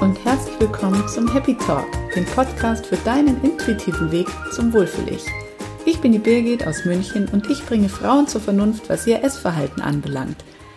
und 0.00 0.22
herzlich 0.26 0.60
willkommen 0.60 1.08
zum 1.08 1.32
Happy 1.32 1.56
Talk, 1.56 1.86
dem 2.14 2.26
Podcast 2.26 2.86
für 2.86 2.96
deinen 2.98 3.42
intuitiven 3.42 4.12
Weg 4.12 4.26
zum 4.52 4.72
Wohlfühl-Ich. 4.72 5.24
Ich 5.86 6.00
bin 6.00 6.12
die 6.12 6.18
Birgit 6.18 6.66
aus 6.66 6.84
München 6.84 7.28
und 7.32 7.48
ich 7.48 7.64
bringe 7.64 7.88
Frauen 7.88 8.26
zur 8.26 8.42
Vernunft, 8.42 8.90
was 8.90 9.06
ihr 9.06 9.24
Essverhalten 9.24 9.80
anbelangt. 9.80 10.36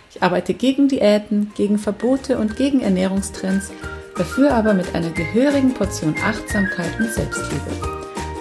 Ich 0.09 0.23
arbeite 0.23 0.53
gegen 0.53 0.87
Diäten, 0.87 1.51
gegen 1.55 1.77
Verbote 1.77 2.37
und 2.37 2.55
gegen 2.55 2.79
Ernährungstrends, 2.79 3.71
dafür 4.17 4.53
aber 4.53 4.73
mit 4.73 4.95
einer 4.95 5.09
gehörigen 5.09 5.73
Portion 5.73 6.15
Achtsamkeit 6.23 6.97
und 6.99 7.11
Selbstliebe. 7.11 7.71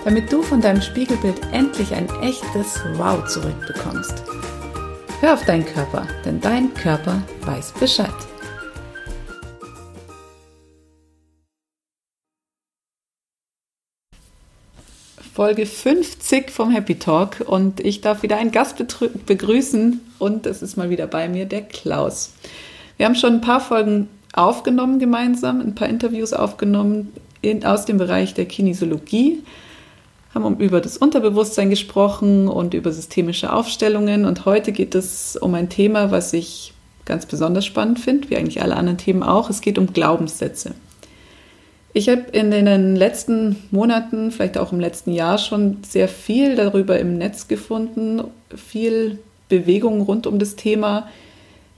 Damit 0.05 0.31
du 0.33 0.43
von 0.43 0.61
deinem 0.61 0.81
Spiegelbild 0.81 1.41
endlich 1.53 1.93
ein 1.93 2.09
echtes 2.23 2.81
Wow 2.95 3.27
zurückbekommst. 3.27 4.23
Hör 5.21 5.35
auf 5.35 5.45
deinen 5.45 5.67
Körper, 5.67 6.07
denn 6.25 6.41
dein 6.41 6.73
Körper 6.75 7.21
weiß 7.45 7.73
Bescheid. 7.81 8.15
Folge 15.39 15.67
50 15.67 16.51
vom 16.51 16.73
Happy 16.73 16.97
Talk 16.97 17.45
und 17.47 17.79
ich 17.79 18.01
darf 18.01 18.25
wieder 18.25 18.39
einen 18.39 18.51
Gast 18.51 18.85
begrüßen 19.25 20.01
und 20.19 20.47
es 20.47 20.63
ist 20.63 20.77
mal 20.77 20.91
wieder 20.91 21.07
bei 21.07 21.29
mir 21.29 21.47
der 21.47 21.63
Klaus. 21.63 22.33
Wir 22.97 23.07
haben 23.07 23.15
schon 23.15 23.35
ein 23.35 23.41
paar 23.41 23.61
Folgen 23.61 24.09
aufgenommen 24.33 24.99
gemeinsam, 24.99 25.61
ein 25.61 25.77
paar 25.77 25.89
Interviews 25.89 26.33
aufgenommen 26.33 27.13
in, 27.41 27.65
aus 27.65 27.85
dem 27.85 27.99
Bereich 27.99 28.35
der 28.35 28.47
Kinesiologie, 28.47 29.45
haben 30.35 30.59
über 30.59 30.81
das 30.81 30.97
Unterbewusstsein 30.97 31.71
gesprochen 31.71 32.49
und 32.49 32.75
über 32.75 32.91
systemische 32.91 33.53
Aufstellungen 33.53 34.25
und 34.25 34.45
heute 34.45 34.73
geht 34.73 34.97
es 34.97 35.37
um 35.37 35.55
ein 35.55 35.69
Thema, 35.69 36.11
was 36.11 36.33
ich 36.33 36.75
ganz 37.05 37.27
besonders 37.27 37.65
spannend 37.65 38.01
finde, 38.01 38.29
wie 38.29 38.37
eigentlich 38.37 38.61
alle 38.61 38.75
anderen 38.75 38.99
Themen 38.99 39.23
auch. 39.23 39.51
Es 39.51 39.61
geht 39.61 39.79
um 39.79 39.93
Glaubenssätze. 39.93 40.75
Ich 41.93 42.09
habe 42.09 42.25
in 42.33 42.51
den 42.51 42.97
letzten 42.97 43.57
Monaten, 43.71 44.31
vielleicht 44.31 44.59
auch 44.59 44.73
im 44.73 44.81
letzten 44.81 45.13
Jahr 45.13 45.39
schon 45.39 45.79
sehr 45.83 46.09
viel 46.09 46.55
darüber 46.55 46.99
im 46.99 47.17
Netz 47.17 47.49
gefunden, 47.49 48.23
viel 48.55 49.19
Bewegung 49.49 50.03
rund 50.03 50.27
um 50.27 50.39
das 50.39 50.57
Thema 50.57 51.09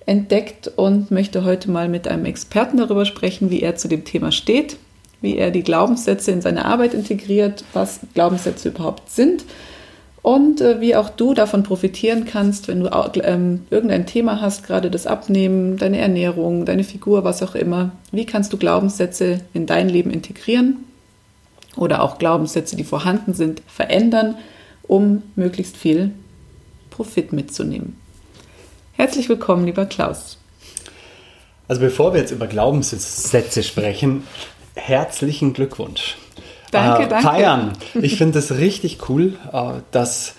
entdeckt 0.06 0.69
und 0.77 1.11
möchte 1.11 1.44
heute 1.44 1.70
mal 1.70 1.88
mit 1.88 2.08
einem 2.08 2.25
Experten 2.25 2.78
darüber 2.78 3.05
sprechen, 3.05 3.50
wie 3.50 3.62
er 3.62 3.77
zu 3.77 3.86
dem 3.86 4.05
Thema 4.05 4.33
steht, 4.33 4.77
wie 5.20 5.36
er 5.36 5.53
die 5.53 5.62
Glaubenssätze 5.62 6.33
in 6.33 6.42
seine 6.42 6.64
Arbeit 6.64 6.94
integriert, 6.94 7.64
was 7.72 8.00
Glaubenssätze 8.14 8.70
überhaupt 8.70 9.11
sind 9.11 9.44
und 10.23 10.61
äh, 10.61 10.81
wie 10.81 10.97
auch 10.97 11.09
du 11.09 11.33
davon 11.33 11.63
profitieren 11.63 12.27
kannst, 12.27 12.69
wenn 12.69 12.81
du 12.81 12.91
ähm, 13.23 13.65
irgendein 13.71 14.07
Thema 14.07 14.41
hast, 14.41 14.67
gerade 14.67 14.91
das 14.91 15.07
Abnehmen, 15.07 15.79
deine 15.79 15.99
Ernährung, 15.99 16.67
deine 16.67 16.85
Figur, 16.85 17.25
was 17.25 17.43
auch 17.43 17.55
immer. 17.55 17.93
Wie 18.12 18.27
kannst 18.27 18.53
du 18.53 18.59
Glaubenssätze 18.59 19.41
in 19.55 19.67
dein 19.67 19.89
Leben 19.89 20.11
integrieren 20.11 20.85
oder 21.77 22.03
auch 22.03 22.19
Glaubenssätze, 22.19 22.77
die 22.77 22.85
vorhanden 22.85 23.33
sind, 23.33 23.62
verändern, 23.67 24.37
um 24.83 25.23
möglichst 25.37 25.77
viel 25.77 26.11
Profit 26.91 27.33
mitzunehmen? 27.33 27.97
Herzlich 28.93 29.31
willkommen, 29.31 29.65
lieber 29.65 29.87
Klaus. 29.87 30.37
Also 31.67 31.81
bevor 31.81 32.12
wir 32.12 32.21
jetzt 32.21 32.33
über 32.33 32.47
Glaubenssätze 32.47 33.62
sprechen, 33.62 34.25
herzlichen 34.75 35.55
Glückwunsch. 35.55 36.19
Danke, 36.71 37.05
äh, 37.05 37.09
danke. 37.09 37.27
Feiern. 37.27 37.73
Ich 38.01 38.17
finde 38.17 38.39
es 38.39 38.53
richtig 38.57 39.09
cool, 39.09 39.35
äh, 39.53 39.81
dass 39.91 40.35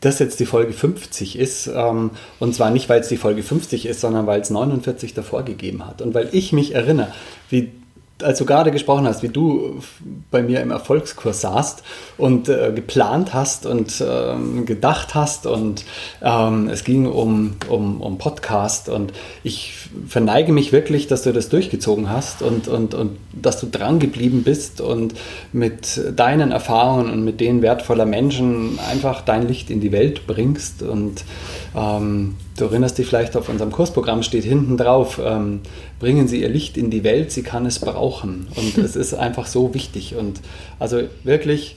das 0.00 0.18
jetzt 0.18 0.40
die 0.40 0.46
Folge 0.46 0.72
50 0.72 1.38
ist. 1.38 1.66
Ähm, 1.66 2.10
und 2.38 2.54
zwar 2.54 2.70
nicht, 2.70 2.88
weil 2.88 3.00
es 3.00 3.08
die 3.08 3.16
Folge 3.16 3.42
50 3.42 3.86
ist, 3.86 4.00
sondern 4.00 4.26
weil 4.26 4.40
es 4.40 4.50
49 4.50 5.14
davor 5.14 5.42
gegeben 5.42 5.86
hat. 5.86 6.00
Und 6.02 6.14
weil 6.14 6.28
ich 6.32 6.52
mich 6.52 6.74
erinnere, 6.74 7.12
wie 7.50 7.72
als 8.24 8.38
du 8.38 8.44
gerade 8.44 8.70
gesprochen 8.70 9.06
hast, 9.06 9.22
wie 9.22 9.28
du 9.28 9.80
bei 10.30 10.42
mir 10.42 10.60
im 10.60 10.70
Erfolgskurs 10.70 11.40
saßt 11.42 11.82
und 12.18 12.48
äh, 12.48 12.72
geplant 12.74 13.34
hast 13.34 13.66
und 13.66 14.02
ähm, 14.06 14.66
gedacht 14.66 15.14
hast 15.14 15.46
und 15.46 15.84
ähm, 16.22 16.68
es 16.68 16.84
ging 16.84 17.06
um, 17.06 17.56
um, 17.68 18.00
um 18.00 18.18
Podcast 18.18 18.88
und 18.88 19.12
ich 19.42 19.74
verneige 20.08 20.52
mich 20.52 20.72
wirklich, 20.72 21.06
dass 21.06 21.22
du 21.22 21.32
das 21.32 21.48
durchgezogen 21.48 22.10
hast 22.10 22.42
und, 22.42 22.68
und, 22.68 22.94
und 22.94 23.18
dass 23.32 23.60
du 23.60 23.66
dran 23.66 23.98
geblieben 23.98 24.42
bist 24.42 24.80
und 24.80 25.14
mit 25.52 26.00
deinen 26.16 26.50
Erfahrungen 26.50 27.10
und 27.10 27.24
mit 27.24 27.40
denen 27.40 27.62
wertvoller 27.62 28.06
Menschen 28.06 28.78
einfach 28.90 29.20
dein 29.20 29.46
Licht 29.46 29.70
in 29.70 29.80
die 29.80 29.92
Welt 29.92 30.26
bringst 30.26 30.82
und 30.82 31.24
ähm, 31.76 32.36
du 32.56 32.64
erinnerst 32.64 32.98
dich 32.98 33.06
vielleicht 33.06 33.36
auf 33.36 33.48
unserem 33.48 33.72
Kursprogramm 33.72 34.22
steht 34.22 34.44
hinten 34.44 34.76
drauf, 34.76 35.20
ähm, 35.22 35.60
bringen 35.98 36.28
Sie 36.28 36.42
Ihr 36.42 36.48
Licht 36.48 36.76
in 36.76 36.90
die 36.90 37.04
Welt, 37.04 37.32
sie 37.32 37.42
kann 37.42 37.66
es 37.66 37.78
brauchen 37.78 38.48
und 38.56 38.78
es 38.84 38.96
ist 38.96 39.14
einfach 39.14 39.46
so 39.46 39.74
wichtig 39.74 40.14
und 40.16 40.40
also 40.78 41.02
wirklich 41.24 41.76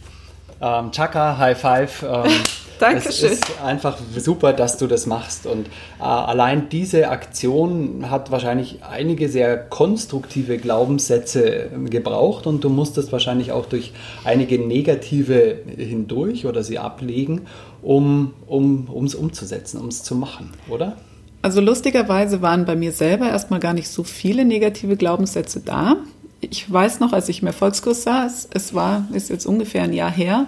ähm, 0.61 0.91
Chaka, 0.91 1.37
High 1.37 1.59
Five. 1.59 2.03
Ähm, 2.03 2.31
Dankeschön. 2.79 3.31
Es 3.31 3.39
ist 3.39 3.61
einfach 3.63 3.97
super, 4.15 4.53
dass 4.53 4.77
du 4.77 4.85
das 4.85 5.07
machst. 5.07 5.47
Und 5.47 5.67
äh, 5.99 6.03
allein 6.03 6.69
diese 6.69 7.09
Aktion 7.09 8.11
hat 8.11 8.29
wahrscheinlich 8.29 8.83
einige 8.83 9.29
sehr 9.29 9.57
konstruktive 9.57 10.57
Glaubenssätze 10.57 11.69
gebraucht 11.89 12.45
und 12.45 12.63
du 12.63 12.69
musstest 12.69 13.11
wahrscheinlich 13.11 13.51
auch 13.51 13.65
durch 13.65 13.93
einige 14.23 14.59
negative 14.59 15.59
hindurch 15.75 16.45
oder 16.45 16.63
sie 16.63 16.77
ablegen, 16.77 17.47
um 17.81 18.33
es 18.45 19.15
um, 19.15 19.23
umzusetzen, 19.23 19.79
um 19.79 19.87
es 19.87 20.03
zu 20.03 20.15
machen, 20.15 20.51
oder? 20.69 20.97
Also 21.41 21.61
lustigerweise 21.61 22.41
waren 22.41 22.65
bei 22.65 22.75
mir 22.75 22.91
selber 22.91 23.29
erstmal 23.29 23.59
gar 23.59 23.73
nicht 23.73 23.89
so 23.89 24.03
viele 24.03 24.43
negative 24.43 24.97
Glaubenssätze 24.97 25.61
da. 25.61 25.97
Ich 26.41 26.71
weiß 26.71 26.99
noch, 26.99 27.13
als 27.13 27.29
ich 27.29 27.41
im 27.41 27.47
Erfolgskurs 27.47 28.03
saß, 28.03 28.49
es 28.53 28.73
war, 28.73 29.07
ist 29.13 29.29
jetzt 29.29 29.45
ungefähr 29.45 29.83
ein 29.83 29.93
Jahr 29.93 30.11
her, 30.11 30.47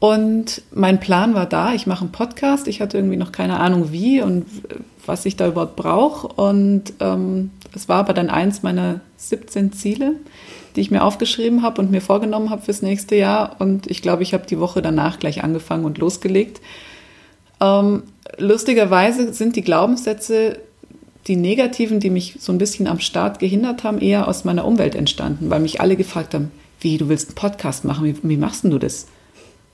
und 0.00 0.62
mein 0.70 1.00
Plan 1.00 1.34
war 1.34 1.46
da, 1.46 1.74
ich 1.74 1.86
mache 1.86 2.02
einen 2.02 2.12
Podcast. 2.12 2.68
Ich 2.68 2.80
hatte 2.80 2.98
irgendwie 2.98 3.16
noch 3.16 3.32
keine 3.32 3.58
Ahnung 3.58 3.90
wie 3.90 4.22
und 4.22 4.46
was 5.04 5.26
ich 5.26 5.36
da 5.36 5.48
überhaupt 5.48 5.76
brauche. 5.76 6.28
Und 6.28 6.92
ähm, 7.00 7.50
es 7.74 7.88
war 7.88 7.98
aber 7.98 8.14
dann 8.14 8.30
eins 8.30 8.62
meiner 8.62 9.00
17 9.16 9.72
Ziele, 9.72 10.14
die 10.78 10.82
ich 10.82 10.92
mir 10.92 11.02
aufgeschrieben 11.02 11.62
habe 11.62 11.82
und 11.82 11.90
mir 11.90 12.00
vorgenommen 12.00 12.50
habe 12.50 12.62
fürs 12.62 12.82
nächste 12.82 13.16
Jahr. 13.16 13.56
Und 13.58 13.88
ich 13.88 14.00
glaube, 14.00 14.22
ich 14.22 14.32
habe 14.32 14.46
die 14.46 14.60
Woche 14.60 14.80
danach 14.80 15.18
gleich 15.18 15.42
angefangen 15.42 15.84
und 15.84 15.98
losgelegt. 15.98 16.60
Ähm, 17.60 18.04
lustigerweise 18.36 19.32
sind 19.32 19.56
die 19.56 19.62
Glaubenssätze, 19.62 20.60
die 21.26 21.34
negativen, 21.34 21.98
die 21.98 22.10
mich 22.10 22.36
so 22.38 22.52
ein 22.52 22.58
bisschen 22.58 22.86
am 22.86 23.00
Start 23.00 23.40
gehindert 23.40 23.82
haben, 23.82 23.98
eher 23.98 24.28
aus 24.28 24.44
meiner 24.44 24.64
Umwelt 24.64 24.94
entstanden, 24.94 25.50
weil 25.50 25.58
mich 25.58 25.80
alle 25.80 25.96
gefragt 25.96 26.32
haben, 26.32 26.52
wie, 26.80 26.96
du 26.96 27.08
willst 27.08 27.30
einen 27.30 27.34
Podcast 27.34 27.84
machen, 27.84 28.04
wie, 28.04 28.14
wie 28.22 28.36
machst 28.36 28.62
denn 28.62 28.70
du 28.70 28.78
das? 28.78 29.08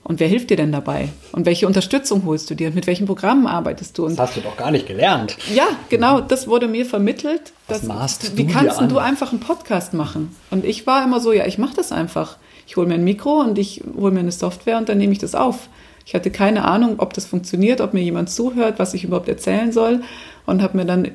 Und 0.04 0.20
wer 0.20 0.28
hilft 0.28 0.50
dir 0.50 0.56
denn 0.59 0.70
dabei? 0.70 1.09
Und 1.32 1.47
welche 1.47 1.66
Unterstützung 1.66 2.25
holst 2.26 2.50
du 2.50 2.54
dir? 2.54 2.69
Und 2.69 2.75
mit 2.75 2.87
welchen 2.87 3.06
Programmen 3.06 3.47
arbeitest 3.47 3.97
du? 3.97 4.04
Und 4.04 4.19
das 4.19 4.28
hast 4.28 4.37
du 4.37 4.42
doch 4.42 4.56
gar 4.56 4.70
nicht 4.70 4.87
gelernt. 4.87 5.37
Ja, 5.54 5.66
genau, 5.88 6.20
das 6.20 6.47
wurde 6.47 6.69
mir 6.69 6.84
vermittelt. 6.84 7.53
Was 7.69 7.81
dass, 7.81 7.88
maßt 7.88 8.37
wie 8.37 8.47
kannst 8.47 8.81
du 8.81 8.98
einfach 8.98 9.32
einen 9.32 9.41
Podcast 9.41 9.94
machen? 9.94 10.37
Und 10.50 10.66
ich 10.66 10.87
war 10.87 11.03
immer 11.03 11.20
so, 11.20 11.32
ja, 11.32 11.47
ich 11.47 11.56
mache 11.56 11.75
das 11.75 11.91
einfach. 11.91 12.37
Ich 12.66 12.76
hole 12.76 12.87
mir 12.87 12.94
ein 12.94 13.04
Mikro 13.04 13.41
und 13.41 13.59
ich 13.59 13.82
hole 13.97 14.12
mir 14.12 14.20
eine 14.20 14.32
Software 14.32 14.76
und 14.76 14.91
dann 14.91 14.98
nehme 14.98 15.12
ich 15.12 15.19
das 15.19 15.34
auf. 15.34 15.69
Ich 16.06 16.15
hatte 16.15 16.31
keine 16.31 16.66
Ahnung, 16.66 16.97
ob 16.98 17.15
das 17.15 17.25
funktioniert, 17.25 17.81
ob 17.81 17.94
mir 17.94 18.03
jemand 18.03 18.28
zuhört, 18.28 18.78
was 18.78 18.92
ich 18.92 19.04
überhaupt 19.04 19.28
erzählen 19.28 19.72
soll 19.72 20.03
und 20.44 20.62
habe 20.62 20.76
mir 20.76 20.84
dann 20.84 21.12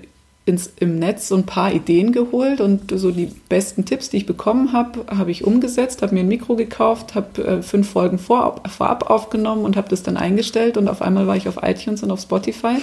ins, 0.49 0.73
im 0.79 0.99
Netz 0.99 1.27
so 1.27 1.35
ein 1.35 1.45
paar 1.45 1.71
Ideen 1.71 2.11
geholt 2.11 2.59
und 2.59 2.91
so 2.99 3.11
die 3.11 3.31
besten 3.47 3.85
Tipps, 3.85 4.09
die 4.09 4.17
ich 4.17 4.25
bekommen 4.25 4.73
habe, 4.73 5.05
habe 5.15 5.31
ich 5.31 5.45
umgesetzt, 5.45 6.01
habe 6.01 6.15
mir 6.15 6.21
ein 6.21 6.27
Mikro 6.27 6.55
gekauft, 6.55 7.15
habe 7.15 7.43
äh, 7.43 7.61
fünf 7.61 7.89
Folgen 7.89 8.17
vor, 8.17 8.61
vorab 8.67 9.09
aufgenommen 9.09 9.63
und 9.63 9.77
habe 9.77 9.87
das 9.89 10.03
dann 10.03 10.17
eingestellt 10.17 10.75
und 10.75 10.87
auf 10.87 11.01
einmal 11.01 11.27
war 11.27 11.37
ich 11.37 11.47
auf 11.47 11.59
iTunes 11.61 12.03
und 12.03 12.11
auf 12.11 12.19
Spotify. 12.19 12.77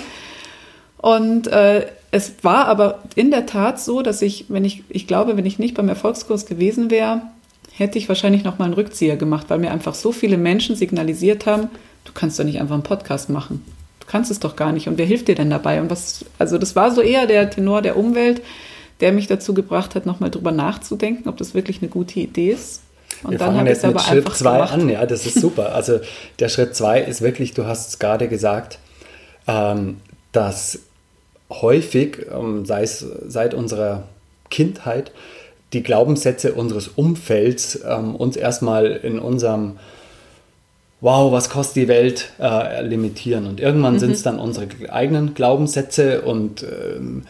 Und 0.98 1.48
äh, 1.48 1.86
es 2.12 2.34
war 2.42 2.66
aber 2.66 3.02
in 3.16 3.30
der 3.30 3.46
Tat 3.46 3.80
so, 3.80 4.00
dass 4.00 4.22
ich, 4.22 4.46
wenn 4.48 4.64
ich, 4.64 4.84
ich 4.88 5.06
glaube, 5.06 5.36
wenn 5.36 5.46
ich 5.46 5.58
nicht 5.58 5.74
beim 5.74 5.88
Erfolgskurs 5.88 6.46
gewesen 6.46 6.90
wäre, 6.90 7.22
hätte 7.72 7.98
ich 7.98 8.08
wahrscheinlich 8.08 8.44
noch 8.44 8.58
mal 8.58 8.66
einen 8.66 8.74
Rückzieher 8.74 9.16
gemacht, 9.16 9.46
weil 9.48 9.58
mir 9.58 9.72
einfach 9.72 9.94
so 9.94 10.12
viele 10.12 10.38
Menschen 10.38 10.76
signalisiert 10.76 11.46
haben, 11.46 11.68
du 12.04 12.12
kannst 12.14 12.38
doch 12.38 12.44
nicht 12.44 12.60
einfach 12.60 12.74
einen 12.74 12.84
Podcast 12.84 13.28
machen 13.28 13.62
kannst 14.06 14.30
es 14.30 14.40
doch 14.40 14.56
gar 14.56 14.72
nicht 14.72 14.88
und 14.88 14.98
wer 14.98 15.06
hilft 15.06 15.28
dir 15.28 15.34
denn 15.34 15.50
dabei? 15.50 15.80
Und 15.80 15.90
was, 15.90 16.24
also 16.38 16.58
das 16.58 16.76
war 16.76 16.94
so 16.94 17.00
eher 17.00 17.26
der 17.26 17.50
Tenor 17.50 17.82
der 17.82 17.96
Umwelt, 17.96 18.42
der 19.00 19.12
mich 19.12 19.26
dazu 19.26 19.54
gebracht 19.54 19.94
hat, 19.94 20.06
nochmal 20.06 20.30
drüber 20.30 20.52
nachzudenken, 20.52 21.28
ob 21.28 21.36
das 21.36 21.54
wirklich 21.54 21.82
eine 21.82 21.90
gute 21.90 22.20
Idee 22.20 22.52
ist. 22.52 22.82
Und 23.22 23.32
Wir 23.32 23.38
ich 23.38 23.72
es 23.72 23.84
aber 23.84 23.98
Schritt 24.00 24.18
einfach 24.18 24.36
zwei 24.36 24.60
an, 24.60 24.88
ja, 24.88 25.06
das 25.06 25.26
ist 25.26 25.40
super. 25.40 25.74
Also 25.74 26.00
der 26.38 26.48
Schritt 26.48 26.74
zwei 26.76 27.00
ist 27.00 27.22
wirklich, 27.22 27.54
du 27.54 27.66
hast 27.66 27.88
es 27.88 27.98
gerade 27.98 28.28
gesagt, 28.28 28.78
ähm, 29.46 29.98
dass 30.32 30.80
häufig, 31.50 32.26
ähm, 32.32 32.66
sei 32.66 32.82
es 32.82 33.04
seit 33.26 33.54
unserer 33.54 34.04
Kindheit, 34.50 35.12
die 35.72 35.82
Glaubenssätze 35.82 36.54
unseres 36.54 36.88
Umfelds 36.88 37.80
ähm, 37.86 38.14
uns 38.14 38.36
erstmal 38.36 38.86
in 38.86 39.18
unserem 39.18 39.78
wow, 41.00 41.30
was 41.32 41.50
kostet 41.50 41.76
die 41.76 41.88
Welt, 41.88 42.30
äh, 42.38 42.82
limitieren. 42.82 43.46
Und 43.46 43.60
irgendwann 43.60 43.94
mhm. 43.94 43.98
sind 43.98 44.12
es 44.12 44.22
dann 44.22 44.38
unsere 44.38 44.68
eigenen 44.90 45.34
Glaubenssätze 45.34 46.22
und, 46.22 46.62
ähm, 46.62 47.24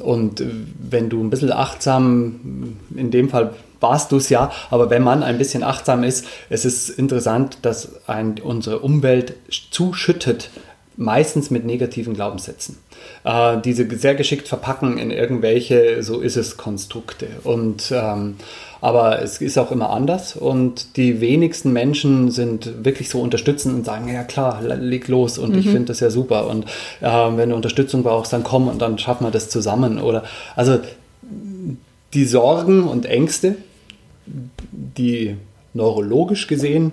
und 0.00 0.42
wenn 0.78 1.08
du 1.08 1.22
ein 1.22 1.30
bisschen 1.30 1.52
achtsam, 1.52 2.76
in 2.94 3.10
dem 3.10 3.28
Fall 3.28 3.52
warst 3.80 4.10
du 4.10 4.16
es 4.16 4.28
ja, 4.28 4.50
aber 4.70 4.90
wenn 4.90 5.02
man 5.02 5.22
ein 5.22 5.38
bisschen 5.38 5.62
achtsam 5.62 6.02
ist, 6.02 6.26
es 6.50 6.64
ist 6.64 6.88
interessant, 6.90 7.58
dass 7.62 8.08
ein, 8.08 8.40
unsere 8.42 8.80
Umwelt 8.80 9.34
zuschüttet, 9.70 10.50
meistens 10.96 11.50
mit 11.50 11.64
negativen 11.64 12.14
Glaubenssätzen. 12.14 12.76
Äh, 13.24 13.58
diese 13.64 13.88
sehr 13.96 14.16
geschickt 14.16 14.48
verpacken 14.48 14.98
in 14.98 15.12
irgendwelche, 15.12 16.02
so 16.02 16.20
ist 16.20 16.36
es, 16.36 16.56
Konstrukte. 16.56 17.28
Und 17.44 17.92
ähm, 17.92 18.36
aber 18.80 19.22
es 19.22 19.40
ist 19.40 19.58
auch 19.58 19.70
immer 19.70 19.90
anders 19.90 20.36
und 20.36 20.96
die 20.96 21.20
wenigsten 21.20 21.72
Menschen 21.72 22.30
sind 22.30 22.84
wirklich 22.84 23.08
so 23.08 23.20
unterstützend 23.20 23.74
und 23.74 23.84
sagen, 23.84 24.12
ja 24.12 24.24
klar, 24.24 24.62
leg 24.62 25.08
los 25.08 25.38
und 25.38 25.52
mhm. 25.52 25.58
ich 25.58 25.68
finde 25.68 25.86
das 25.86 26.00
ja 26.00 26.10
super 26.10 26.48
und 26.48 26.64
äh, 27.00 27.06
wenn 27.08 27.50
du 27.50 27.56
Unterstützung 27.56 28.02
brauchst, 28.02 28.32
dann 28.32 28.44
komm 28.44 28.68
und 28.68 28.80
dann 28.80 28.98
schaffen 28.98 29.24
wir 29.24 29.30
das 29.30 29.48
zusammen 29.48 29.98
oder 29.98 30.24
also 30.56 30.78
die 32.14 32.24
Sorgen 32.24 32.84
und 32.84 33.06
Ängste, 33.06 33.56
die 34.26 35.36
neurologisch 35.74 36.46
gesehen 36.46 36.92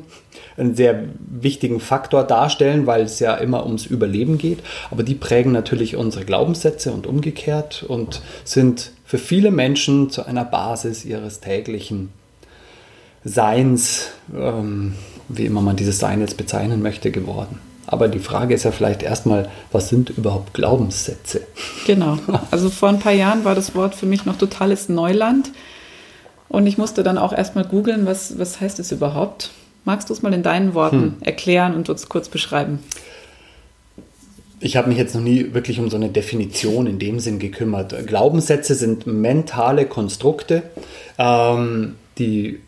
einen 0.57 0.75
sehr 0.75 1.03
wichtigen 1.19 1.79
Faktor 1.79 2.23
darstellen, 2.23 2.85
weil 2.85 3.03
es 3.03 3.19
ja 3.19 3.35
immer 3.35 3.65
ums 3.65 3.85
Überleben 3.85 4.37
geht. 4.37 4.59
Aber 4.91 5.03
die 5.03 5.15
prägen 5.15 5.51
natürlich 5.51 5.95
unsere 5.95 6.25
Glaubenssätze 6.25 6.91
und 6.91 7.07
umgekehrt 7.07 7.83
und 7.87 8.21
sind 8.43 8.91
für 9.15 9.17
viele 9.17 9.51
Menschen 9.51 10.09
zu 10.09 10.25
einer 10.25 10.43
Basis 10.43 11.05
ihres 11.05 11.39
täglichen 11.39 12.09
Seins, 13.23 14.09
ähm, 14.35 14.95
wie 15.29 15.45
immer 15.45 15.61
man 15.61 15.77
dieses 15.77 15.99
Sein 15.99 16.19
jetzt 16.19 16.35
bezeichnen 16.35 16.81
möchte, 16.81 17.11
geworden. 17.11 17.59
Aber 17.87 18.09
die 18.09 18.19
Frage 18.19 18.53
ist 18.53 18.65
ja 18.65 18.71
vielleicht 18.71 19.03
erstmal, 19.03 19.47
was 19.71 19.87
sind 19.87 20.09
überhaupt 20.09 20.53
Glaubenssätze? 20.53 21.41
Genau. 21.85 22.17
Also 22.51 22.69
vor 22.69 22.89
ein 22.89 22.99
paar 22.99 23.13
Jahren 23.13 23.45
war 23.45 23.55
das 23.55 23.73
Wort 23.73 23.95
für 23.95 24.05
mich 24.05 24.25
noch 24.25 24.37
totales 24.37 24.89
Neuland. 24.89 25.51
Und 26.49 26.67
ich 26.67 26.77
musste 26.77 27.01
dann 27.01 27.17
auch 27.17 27.31
erstmal 27.31 27.63
googeln, 27.63 28.05
was, 28.05 28.37
was 28.37 28.59
heißt 28.59 28.79
es 28.79 28.91
überhaupt? 28.91 29.51
Magst 29.85 30.09
du 30.09 30.13
es 30.13 30.23
mal 30.23 30.33
in 30.33 30.43
deinen 30.43 30.73
Worten 30.73 31.01
hm. 31.01 31.15
erklären 31.21 31.73
und 31.73 31.87
uns 31.87 32.09
kurz 32.09 32.27
beschreiben? 32.27 32.79
Ich 34.65 34.77
habe 34.77 34.89
mich 34.89 34.97
jetzt 34.97 35.13
noch 35.13 35.21
nie 35.21 35.53
wirklich 35.53 35.79
um 35.79 35.91
so 35.91 35.95
eine 35.95 36.09
Definition 36.09 36.87
in 36.87 36.97
dem 36.97 37.19
Sinn 37.19 37.37
gekümmert. 37.37 38.07
Glaubenssätze 38.07 38.73
sind 38.73 39.05
mentale 39.05 39.85
Konstrukte, 39.85 40.63
ähm, 41.19 41.93
die 42.17 42.61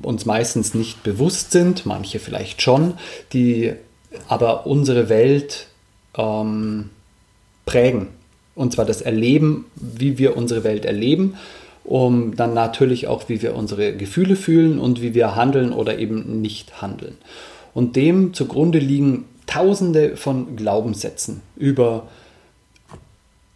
uns 0.00 0.24
meistens 0.24 0.72
nicht 0.72 1.02
bewusst 1.02 1.52
sind, 1.52 1.84
manche 1.84 2.18
vielleicht 2.18 2.62
schon, 2.62 2.94
die 3.34 3.74
aber 4.28 4.66
unsere 4.66 5.10
Welt 5.10 5.66
ähm, 6.16 6.88
prägen. 7.66 8.06
Und 8.54 8.72
zwar 8.72 8.86
das 8.86 9.02
Erleben, 9.02 9.66
wie 9.74 10.16
wir 10.16 10.38
unsere 10.38 10.64
Welt 10.64 10.86
erleben 10.86 11.34
um 11.86 12.34
dann 12.34 12.54
natürlich 12.54 13.08
auch, 13.08 13.28
wie 13.28 13.42
wir 13.42 13.54
unsere 13.54 13.94
Gefühle 13.94 14.36
fühlen 14.36 14.78
und 14.78 15.02
wie 15.02 15.12
wir 15.12 15.36
handeln 15.36 15.70
oder 15.70 15.98
eben 15.98 16.40
nicht 16.40 16.80
handeln. 16.80 17.18
Und 17.74 17.94
dem 17.94 18.32
zugrunde 18.32 18.78
liegen 18.78 19.26
Tausende 19.46 20.16
von 20.16 20.56
Glaubenssätzen 20.56 21.42
über 21.56 22.08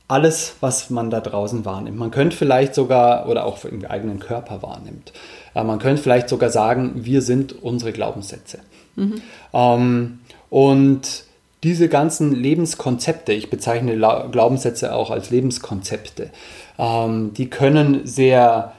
alles, 0.08 0.54
was 0.60 0.88
man 0.88 1.10
da 1.10 1.20
draußen 1.20 1.64
wahrnimmt. 1.64 1.98
Man 1.98 2.10
könnte 2.10 2.36
vielleicht 2.36 2.74
sogar, 2.74 3.28
oder 3.28 3.44
auch 3.44 3.64
im 3.64 3.84
eigenen 3.84 4.18
Körper 4.18 4.62
wahrnimmt, 4.62 5.12
äh, 5.54 5.62
man 5.62 5.78
könnte 5.78 6.02
vielleicht 6.02 6.28
sogar 6.28 6.50
sagen, 6.50 6.92
wir 7.04 7.20
sind 7.20 7.62
unsere 7.62 7.92
Glaubenssätze. 7.92 8.60
Mhm. 8.96 9.20
Ähm, 9.52 10.20
und 10.48 11.24
diese 11.62 11.88
ganzen 11.88 12.34
Lebenskonzepte, 12.34 13.32
ich 13.32 13.50
bezeichne 13.50 13.96
Glaubenssätze 13.96 14.94
auch 14.94 15.10
als 15.10 15.30
Lebenskonzepte, 15.30 16.30
ähm, 16.78 17.34
die 17.34 17.50
können 17.50 18.06
sehr 18.06 18.72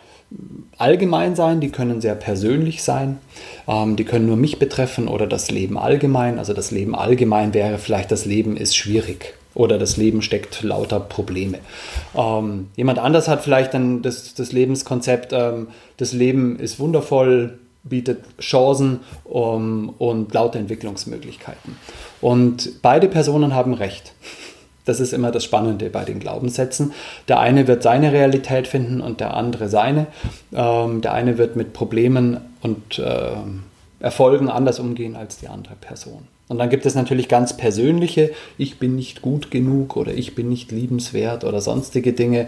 allgemein 0.77 1.35
sein, 1.35 1.59
die 1.59 1.69
können 1.69 2.01
sehr 2.01 2.15
persönlich 2.15 2.83
sein, 2.83 3.17
ähm, 3.67 3.95
die 3.95 4.05
können 4.05 4.25
nur 4.25 4.37
mich 4.37 4.59
betreffen 4.59 5.07
oder 5.07 5.27
das 5.27 5.51
Leben 5.51 5.77
allgemein. 5.77 6.39
Also 6.39 6.53
das 6.53 6.71
Leben 6.71 6.95
allgemein 6.95 7.53
wäre 7.53 7.77
vielleicht, 7.77 8.11
das 8.11 8.25
Leben 8.25 8.55
ist 8.57 8.75
schwierig 8.75 9.33
oder 9.55 9.77
das 9.77 9.97
Leben 9.97 10.21
steckt 10.21 10.61
lauter 10.63 10.99
Probleme. 10.99 11.59
Ähm, 12.15 12.67
jemand 12.75 12.99
anders 12.99 13.27
hat 13.27 13.43
vielleicht 13.43 13.73
dann 13.73 14.01
das, 14.01 14.33
das 14.35 14.51
Lebenskonzept, 14.51 15.33
ähm, 15.33 15.67
das 15.97 16.13
Leben 16.13 16.59
ist 16.59 16.79
wundervoll, 16.79 17.59
bietet 17.83 18.19
Chancen 18.39 18.99
um, 19.23 19.89
und 19.97 20.33
lauter 20.33 20.59
Entwicklungsmöglichkeiten. 20.59 21.77
Und 22.21 22.81
beide 22.81 23.07
Personen 23.07 23.55
haben 23.55 23.73
recht. 23.73 24.13
Das 24.85 24.99
ist 24.99 25.13
immer 25.13 25.31
das 25.31 25.43
Spannende 25.43 25.89
bei 25.89 26.03
den 26.03 26.19
Glaubenssätzen. 26.19 26.93
Der 27.27 27.39
eine 27.39 27.67
wird 27.67 27.83
seine 27.83 28.11
Realität 28.11 28.67
finden 28.67 29.01
und 29.01 29.19
der 29.19 29.35
andere 29.35 29.69
seine. 29.69 30.07
Ähm, 30.53 31.01
der 31.01 31.13
eine 31.13 31.37
wird 31.37 31.55
mit 31.55 31.73
Problemen 31.73 32.39
und 32.61 32.99
äh, 32.99 33.35
Erfolgen 33.99 34.49
anders 34.49 34.79
umgehen 34.79 35.15
als 35.15 35.37
die 35.37 35.47
andere 35.47 35.75
Person. 35.75 36.27
Und 36.49 36.57
dann 36.57 36.69
gibt 36.71 36.87
es 36.87 36.95
natürlich 36.95 37.27
ganz 37.27 37.55
persönliche, 37.55 38.31
ich 38.57 38.79
bin 38.79 38.95
nicht 38.95 39.21
gut 39.21 39.51
genug 39.51 39.95
oder 39.95 40.15
ich 40.15 40.33
bin 40.33 40.49
nicht 40.49 40.71
liebenswert 40.71 41.43
oder 41.43 41.61
sonstige 41.61 42.11
Dinge, 42.11 42.47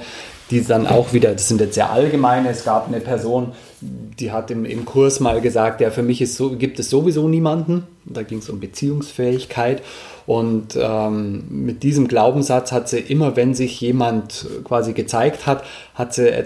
die 0.50 0.66
dann 0.66 0.88
auch 0.88 1.14
wieder, 1.14 1.34
das 1.34 1.48
sind 1.48 1.62
jetzt 1.62 1.76
sehr 1.76 1.92
allgemeine, 1.92 2.50
es 2.50 2.66
gab 2.66 2.88
eine 2.88 3.00
Person, 3.00 3.52
die 3.82 4.32
hat 4.32 4.50
im, 4.50 4.66
im 4.66 4.86
Kurs 4.86 5.20
mal 5.20 5.40
gesagt, 5.40 5.82
ja, 5.82 5.92
für 5.92 6.02
mich 6.02 6.20
ist 6.20 6.36
so, 6.36 6.58
gibt 6.58 6.80
es 6.80 6.90
sowieso 6.90 7.28
niemanden. 7.28 7.86
Da 8.06 8.24
ging 8.24 8.40
es 8.40 8.50
um 8.50 8.60
Beziehungsfähigkeit. 8.60 9.84
Und 10.32 10.78
ähm, 10.80 11.44
mit 11.50 11.84
diesem 11.84 12.08
Glaubenssatz 12.08 12.72
hat 12.72 12.88
sie 12.88 13.00
immer, 13.00 13.36
wenn 13.36 13.54
sich 13.54 13.82
jemand 13.82 14.46
quasi 14.64 14.94
gezeigt 14.94 15.46
hat, 15.46 15.66
hat 15.94 16.14
sie 16.14 16.30
äh, 16.30 16.46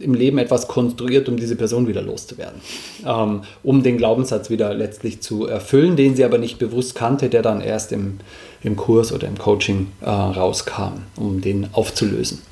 im 0.00 0.12
Leben 0.12 0.36
etwas 0.36 0.68
konstruiert, 0.68 1.26
um 1.30 1.38
diese 1.38 1.56
Person 1.56 1.88
wieder 1.88 2.02
loszuwerden. 2.02 2.60
Ähm, 3.06 3.40
um 3.62 3.82
den 3.82 3.96
Glaubenssatz 3.96 4.50
wieder 4.50 4.74
letztlich 4.74 5.22
zu 5.22 5.46
erfüllen, 5.46 5.96
den 5.96 6.14
sie 6.14 6.24
aber 6.26 6.36
nicht 6.36 6.58
bewusst 6.58 6.94
kannte, 6.94 7.30
der 7.30 7.40
dann 7.40 7.62
erst 7.62 7.90
im, 7.90 8.18
im 8.62 8.76
Kurs 8.76 9.14
oder 9.14 9.26
im 9.26 9.38
Coaching 9.38 9.92
äh, 10.02 10.10
rauskam, 10.10 11.00
um 11.16 11.40
den 11.40 11.68
aufzulösen. 11.72 12.42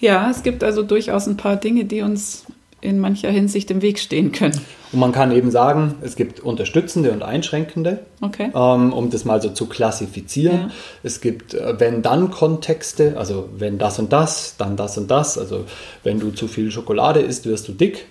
Ja, 0.00 0.30
es 0.30 0.42
gibt 0.42 0.62
also 0.62 0.82
durchaus 0.82 1.26
ein 1.26 1.38
paar 1.38 1.56
Dinge, 1.56 1.86
die 1.86 2.02
uns 2.02 2.44
in 2.80 3.00
mancher 3.00 3.30
Hinsicht 3.30 3.70
im 3.70 3.82
Weg 3.82 3.98
stehen 3.98 4.32
können. 4.32 4.60
Und 4.92 5.00
man 5.00 5.12
kann 5.12 5.32
eben 5.32 5.50
sagen, 5.50 5.96
es 6.00 6.16
gibt 6.16 6.40
unterstützende 6.40 7.10
und 7.12 7.22
einschränkende, 7.22 8.00
okay. 8.20 8.50
ähm, 8.54 8.92
um 8.92 9.10
das 9.10 9.24
mal 9.24 9.42
so 9.42 9.50
zu 9.50 9.66
klassifizieren. 9.66 10.56
Ja. 10.56 10.70
Es 11.02 11.20
gibt 11.20 11.54
äh, 11.54 11.78
wenn-dann-Kontexte, 11.78 13.16
also 13.16 13.48
wenn 13.56 13.78
das 13.78 13.98
und 13.98 14.12
das, 14.12 14.54
dann 14.56 14.76
das 14.76 14.96
und 14.96 15.10
das. 15.10 15.38
Also 15.38 15.64
wenn 16.04 16.20
du 16.20 16.30
zu 16.30 16.46
viel 16.46 16.70
Schokolade 16.70 17.20
isst, 17.20 17.46
wirst 17.46 17.68
du 17.68 17.72
dick. 17.72 18.06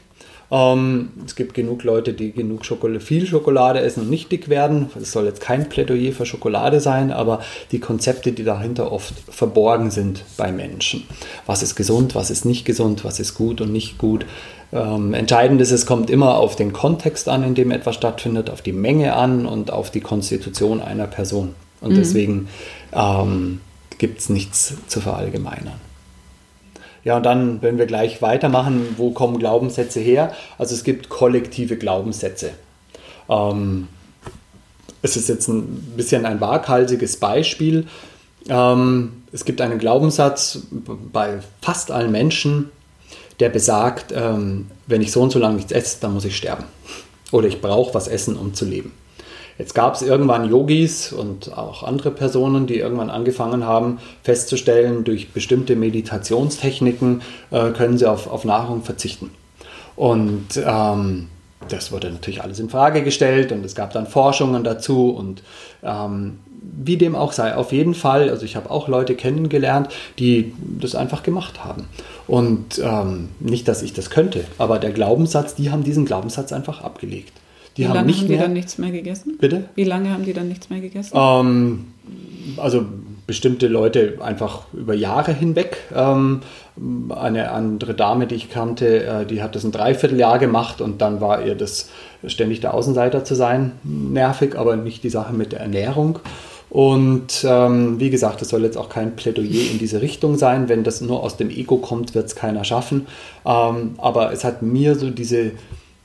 Ähm, 0.50 1.10
es 1.25 1.36
gibt 1.36 1.54
genug 1.54 1.84
Leute, 1.84 2.13
die 2.13 2.32
genug 2.32 2.66
Schokolade, 2.66 3.00
viel 3.00 3.25
Schokolade 3.25 3.82
essen 3.82 4.04
und 4.04 4.10
nicht 4.10 4.32
dick 4.32 4.50
werden. 4.50 4.89
Es 5.00 5.12
soll 5.12 5.25
jetzt 5.25 5.42
kein 5.42 5.68
Plädoyer 5.68 6.13
für 6.13 6.25
Schokolade 6.25 6.80
sein, 6.80 7.12
aber 7.12 7.42
die 7.72 7.80
Konzepte, 7.80 8.32
die 8.32 8.44
dahinter 8.44 8.92
oft 8.92 9.13
verborgen 9.30 9.92
sind 9.92 10.24
bei 10.38 10.51
Menschen. 10.51 11.04
Was 11.46 11.63
ist 11.63 11.75
gesund, 11.75 12.16
was 12.16 12.30
ist 12.30 12.46
nicht 12.46 12.66
gesund, 12.66 13.04
was 13.04 13.20
ist 13.20 13.36
gut 13.36 13.62
und 13.62 13.72
nicht 13.72 13.98
gut, 13.98 14.25
ähm, 14.74 15.13
entscheidend 15.13 15.62
ist, 15.62 15.72
es 15.72 15.86
kommt 15.86 16.10
immer 16.10 16.36
auf 16.36 16.56
den 16.56 16.74
Kontext 16.74 17.30
an, 17.30 17.44
in 17.44 17.56
dem 17.56 17.72
etwas 17.72 17.96
stattfindet, 17.96 18.50
auf 18.50 18.62
die 18.62 18.74
Menge 18.74 19.16
an 19.16 19.46
und 19.46 19.72
auf 19.72 19.92
die 19.92 20.01
Konstitution 20.01 20.82
einer 20.82 21.08
Person. 21.08 21.56
Und 21.80 21.94
mhm. 21.94 21.96
deswegen 21.96 22.48
ähm, 22.94 23.62
gibt 23.98 24.20
es 24.20 24.30
nichts 24.30 24.74
zu 24.88 25.00
verallgemeinern. 25.00 25.87
Ja, 27.08 27.16
und 27.16 27.24
dann, 27.26 27.62
wenn 27.62 27.78
wir 27.78 27.86
gleich 27.86 28.22
weitermachen, 28.22 28.96
wo 28.98 29.12
kommen 29.12 29.40
Glaubenssätze 29.40 30.02
her? 30.02 30.34
Also 30.58 30.76
es 30.76 30.84
gibt 30.84 31.08
kollektive 31.08 31.78
Glaubenssätze. 31.78 32.50
Ähm, 33.30 33.88
es 35.02 35.16
ist 35.16 35.30
jetzt 35.30 35.48
ein 35.48 35.94
bisschen 35.96 36.26
ein 36.26 36.42
waghalsiges 36.42 37.16
Beispiel. 37.16 37.88
Ähm, 38.50 39.24
es 39.32 39.46
gibt 39.46 39.62
einen 39.62 39.80
Glaubenssatz 39.80 40.60
bei 41.14 41.40
fast 41.62 41.92
allen 41.92 42.12
Menschen, 42.12 42.72
der 43.40 43.48
besagt, 43.48 44.12
ähm, 44.14 44.70
wenn 44.86 45.02
ich 45.02 45.14
so 45.14 45.22
und 45.22 45.32
so 45.32 45.40
lange 45.40 45.56
nichts 45.56 45.72
esse, 45.72 46.02
dann 46.02 46.14
muss 46.14 46.26
ich 46.26 46.36
sterben. 46.36 46.66
Oder 47.32 47.48
ich 47.48 47.62
brauche 47.62 47.94
was 47.94 48.10
essen, 48.10 48.36
um 48.36 48.54
zu 48.54 48.66
leben. 48.66 48.92
Jetzt 49.58 49.74
gab 49.74 49.96
es 49.96 50.02
irgendwann 50.02 50.50
Yogis 50.50 51.12
und 51.12 51.58
auch 51.58 51.84
andere 51.84 52.12
Personen, 52.12 52.68
die 52.68 52.78
irgendwann 52.78 53.10
angefangen 53.10 53.66
haben, 53.66 54.00
festzustellen, 54.24 55.04
durch 55.04 55.32
bestimmte 55.32 55.76
Meditationstechniken 55.76 57.22
äh, 57.52 57.72
können 57.72 57.98
sie 57.98 58.06
auf, 58.06 58.28
auf 58.28 58.46
Nahrung 58.46 58.84
verzichten. 58.84 59.32
Und 59.96 60.62
ähm, 60.64 61.30
das 61.70 61.92
wurde 61.92 62.12
natürlich 62.12 62.44
alles 62.44 62.60
in 62.60 62.70
Frage 62.70 63.04
gestellt 63.04 63.52
und 63.52 63.66
es 63.66 63.74
gab 63.74 63.92
dann 63.94 64.06
Forschungen 64.06 64.64
dazu 64.64 65.10
und 65.10 65.42
ähm, 65.84 66.40
wie 66.62 66.98
dem 66.98 67.16
auch 67.16 67.32
sei, 67.32 67.56
auf 67.56 67.72
jeden 67.72 67.94
Fall, 67.94 68.30
also 68.30 68.46
ich 68.46 68.56
habe 68.56 68.70
auch 68.70 68.88
Leute 68.88 69.16
kennengelernt, 69.16 69.90
die 70.20 70.54
das 70.80 70.96
einfach 70.96 71.24
gemacht 71.24 71.64
haben. 71.64 71.88
Und 72.28 72.80
ähm, 72.84 73.30
nicht, 73.40 73.68
dass 73.68 73.82
ich 73.82 73.94
das 73.94 74.10
könnte, 74.10 74.46
aber 74.58 74.80
der 74.80 74.92
Glaubenssatz, 74.92 75.56
die 75.56 75.72
haben 75.72 75.84
diesen 75.84 76.06
Glaubenssatz 76.06 76.52
einfach 76.54 76.82
abgelegt. 76.82 77.32
Die 77.78 77.84
Wie 77.84 77.88
haben 77.88 77.96
lange 77.96 78.08
nicht 78.08 78.20
haben 78.20 78.28
die 78.28 78.34
mehr. 78.34 78.44
dann 78.44 78.54
nichts 78.54 78.78
mehr 78.78 78.92
gegessen? 78.92 79.38
Bitte? 79.40 79.66
Wie 79.76 79.84
lange 79.84 80.12
haben 80.12 80.26
die 80.26 80.34
dann 80.34 80.48
nichts 80.48 80.70
mehr 80.70 80.82
gegessen? 80.82 81.16
Ähm, 81.16 81.86
also 82.58 82.86
bestimmte 83.28 83.68
Leute 83.68 84.18
einfach 84.22 84.64
über 84.74 84.94
Jahre 84.94 85.34
hinweg. 85.34 85.78
Ähm, 85.94 86.40
eine 87.10 87.52
andere 87.52 87.94
Dame, 87.94 88.26
die 88.26 88.36
ich 88.36 88.50
kannte, 88.50 89.04
äh, 89.04 89.26
die 89.26 89.44
hat 89.44 89.56
das 89.56 89.64
ein 89.64 89.72
Dreivierteljahr 89.72 90.40
gemacht 90.40 90.82
und 90.82 91.02
dann 91.02 91.22
war 91.22 91.46
ihr 91.46 91.56
das 91.56 91.90
ständig 92.26 92.62
der 92.62 92.74
Außenseiter 92.74 93.24
zu 93.26 93.36
sein 93.36 93.74
nervig, 93.84 94.58
aber 94.58 94.76
nicht 94.78 95.04
die 95.04 95.10
Sache 95.10 95.34
mit 95.34 95.52
der 95.52 95.60
Ernährung. 95.60 96.20
Und 96.70 97.46
ähm, 97.48 98.00
wie 98.00 98.10
gesagt, 98.10 98.42
das 98.42 98.50
soll 98.50 98.64
jetzt 98.64 98.78
auch 98.78 98.90
kein 98.90 99.16
Plädoyer 99.16 99.72
in 99.72 99.80
diese 99.80 100.02
Richtung 100.02 100.38
sein. 100.38 100.68
Wenn 100.68 100.84
das 100.84 101.00
nur 101.02 101.24
aus 101.24 101.38
dem 101.38 101.50
Ego 101.50 101.78
kommt, 101.78 102.14
wird 102.14 102.26
es 102.26 102.36
keiner 102.36 102.64
schaffen. 102.64 103.08
Ähm, 103.46 103.96
aber 103.98 104.34
es 104.34 104.44
hat 104.44 104.62
mir 104.62 104.96
so 104.96 105.10
diese, 105.10 105.52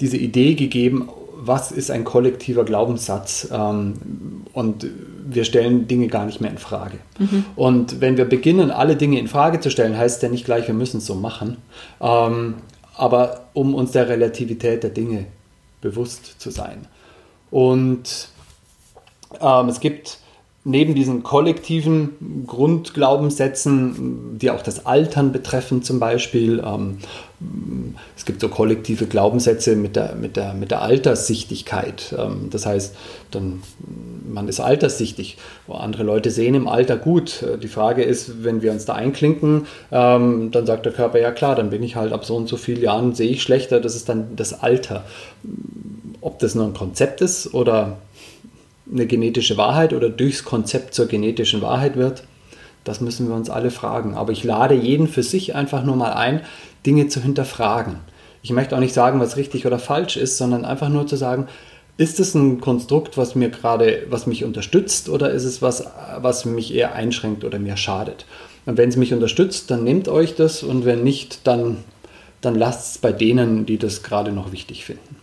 diese 0.00 0.16
Idee 0.16 0.54
gegeben, 0.54 1.08
was 1.44 1.72
ist 1.72 1.90
ein 1.90 2.04
kollektiver 2.04 2.64
Glaubenssatz? 2.64 3.48
Ähm, 3.52 4.44
und 4.52 4.86
wir 5.24 5.44
stellen 5.44 5.88
Dinge 5.88 6.08
gar 6.08 6.26
nicht 6.26 6.40
mehr 6.40 6.50
in 6.50 6.58
Frage. 6.58 6.98
Und 7.56 8.00
wenn 8.00 8.16
wir 8.16 8.24
beginnen, 8.24 8.70
alle 8.70 8.96
Dinge 8.96 9.18
in 9.18 9.28
Frage 9.28 9.60
zu 9.60 9.70
stellen, 9.70 9.96
heißt 9.96 10.22
ja 10.22 10.28
nicht 10.28 10.44
gleich, 10.44 10.66
wir 10.66 10.74
müssen 10.74 10.98
es 10.98 11.06
so 11.06 11.14
machen. 11.14 11.56
Ähm, 12.00 12.54
aber 12.96 13.46
um 13.54 13.74
uns 13.74 13.92
der 13.92 14.08
Relativität 14.08 14.82
der 14.82 14.90
Dinge 14.90 15.26
bewusst 15.80 16.40
zu 16.40 16.50
sein. 16.50 16.86
Und 17.50 18.28
ähm, 19.40 19.68
es 19.68 19.80
gibt 19.80 20.18
neben 20.64 20.94
diesen 20.94 21.22
kollektiven 21.22 22.44
Grundglaubenssätzen, 22.46 24.38
die 24.38 24.50
auch 24.50 24.62
das 24.62 24.86
Altern 24.86 25.32
betreffen 25.32 25.82
zum 25.82 25.98
Beispiel, 25.98 26.62
ähm, 26.64 26.98
es 28.16 28.24
gibt 28.24 28.40
so 28.40 28.48
kollektive 28.48 29.06
Glaubenssätze 29.06 29.74
mit 29.74 29.96
der, 29.96 30.14
mit 30.14 30.36
der, 30.36 30.54
mit 30.54 30.70
der 30.70 30.82
Alterssichtigkeit. 30.82 32.14
Ähm, 32.16 32.48
das 32.50 32.66
heißt, 32.66 32.94
dann, 33.32 33.62
man 34.32 34.46
ist 34.46 34.60
alterssichtig. 34.60 35.38
Andere 35.68 36.04
Leute 36.04 36.30
sehen 36.30 36.54
im 36.54 36.68
Alter 36.68 36.96
gut. 36.96 37.42
Äh, 37.42 37.58
Die 37.58 37.68
Frage 37.68 38.04
ist, 38.04 38.44
wenn 38.44 38.62
wir 38.62 38.70
uns 38.70 38.84
da 38.84 38.94
einklinken, 38.94 39.66
ähm, 39.90 40.52
dann 40.52 40.66
sagt 40.66 40.86
der 40.86 40.92
Körper, 40.92 41.18
ja 41.18 41.32
klar, 41.32 41.56
dann 41.56 41.70
bin 41.70 41.82
ich 41.82 41.96
halt 41.96 42.12
ab 42.12 42.24
so 42.24 42.36
und 42.36 42.48
so 42.48 42.56
vielen 42.56 42.82
Jahren, 42.82 43.14
sehe 43.14 43.30
ich 43.30 43.42
schlechter. 43.42 43.80
Das 43.80 43.96
ist 43.96 44.08
dann 44.08 44.36
das 44.36 44.62
Alter. 44.62 45.04
Ob 46.20 46.38
das 46.38 46.54
nur 46.54 46.66
ein 46.66 46.74
Konzept 46.74 47.20
ist 47.20 47.52
oder 47.52 47.98
eine 48.90 49.06
genetische 49.06 49.56
Wahrheit 49.56 49.92
oder 49.92 50.08
durchs 50.08 50.44
Konzept 50.44 50.94
zur 50.94 51.06
genetischen 51.06 51.62
Wahrheit 51.62 51.96
wird, 51.96 52.24
das 52.84 53.00
müssen 53.00 53.28
wir 53.28 53.34
uns 53.34 53.50
alle 53.50 53.70
fragen. 53.70 54.14
Aber 54.14 54.32
ich 54.32 54.44
lade 54.44 54.74
jeden 54.74 55.06
für 55.06 55.22
sich 55.22 55.54
einfach 55.54 55.84
nur 55.84 55.96
mal 55.96 56.12
ein, 56.12 56.40
Dinge 56.84 57.08
zu 57.08 57.20
hinterfragen. 57.20 57.96
Ich 58.42 58.50
möchte 58.50 58.74
auch 58.74 58.80
nicht 58.80 58.94
sagen, 58.94 59.20
was 59.20 59.36
richtig 59.36 59.66
oder 59.66 59.78
falsch 59.78 60.16
ist, 60.16 60.36
sondern 60.36 60.64
einfach 60.64 60.88
nur 60.88 61.06
zu 61.06 61.16
sagen, 61.16 61.46
ist 61.96 62.18
es 62.18 62.34
ein 62.34 62.60
Konstrukt, 62.60 63.16
was 63.16 63.34
mir 63.34 63.50
gerade, 63.50 64.06
was 64.08 64.26
mich 64.26 64.44
unterstützt 64.44 65.08
oder 65.08 65.30
ist 65.30 65.44
es 65.44 65.62
was, 65.62 65.84
was 66.18 66.44
mich 66.44 66.74
eher 66.74 66.94
einschränkt 66.94 67.44
oder 67.44 67.58
mir 67.58 67.76
schadet? 67.76 68.26
Und 68.66 68.78
wenn 68.78 68.88
es 68.88 68.96
mich 68.96 69.12
unterstützt, 69.12 69.70
dann 69.70 69.84
nehmt 69.84 70.08
euch 70.08 70.34
das 70.34 70.62
und 70.62 70.84
wenn 70.84 71.04
nicht, 71.04 71.46
dann, 71.46 71.84
dann 72.40 72.54
lasst 72.54 72.92
es 72.92 72.98
bei 72.98 73.12
denen, 73.12 73.66
die 73.66 73.78
das 73.78 74.02
gerade 74.02 74.32
noch 74.32 74.52
wichtig 74.52 74.84
finden. 74.84 75.16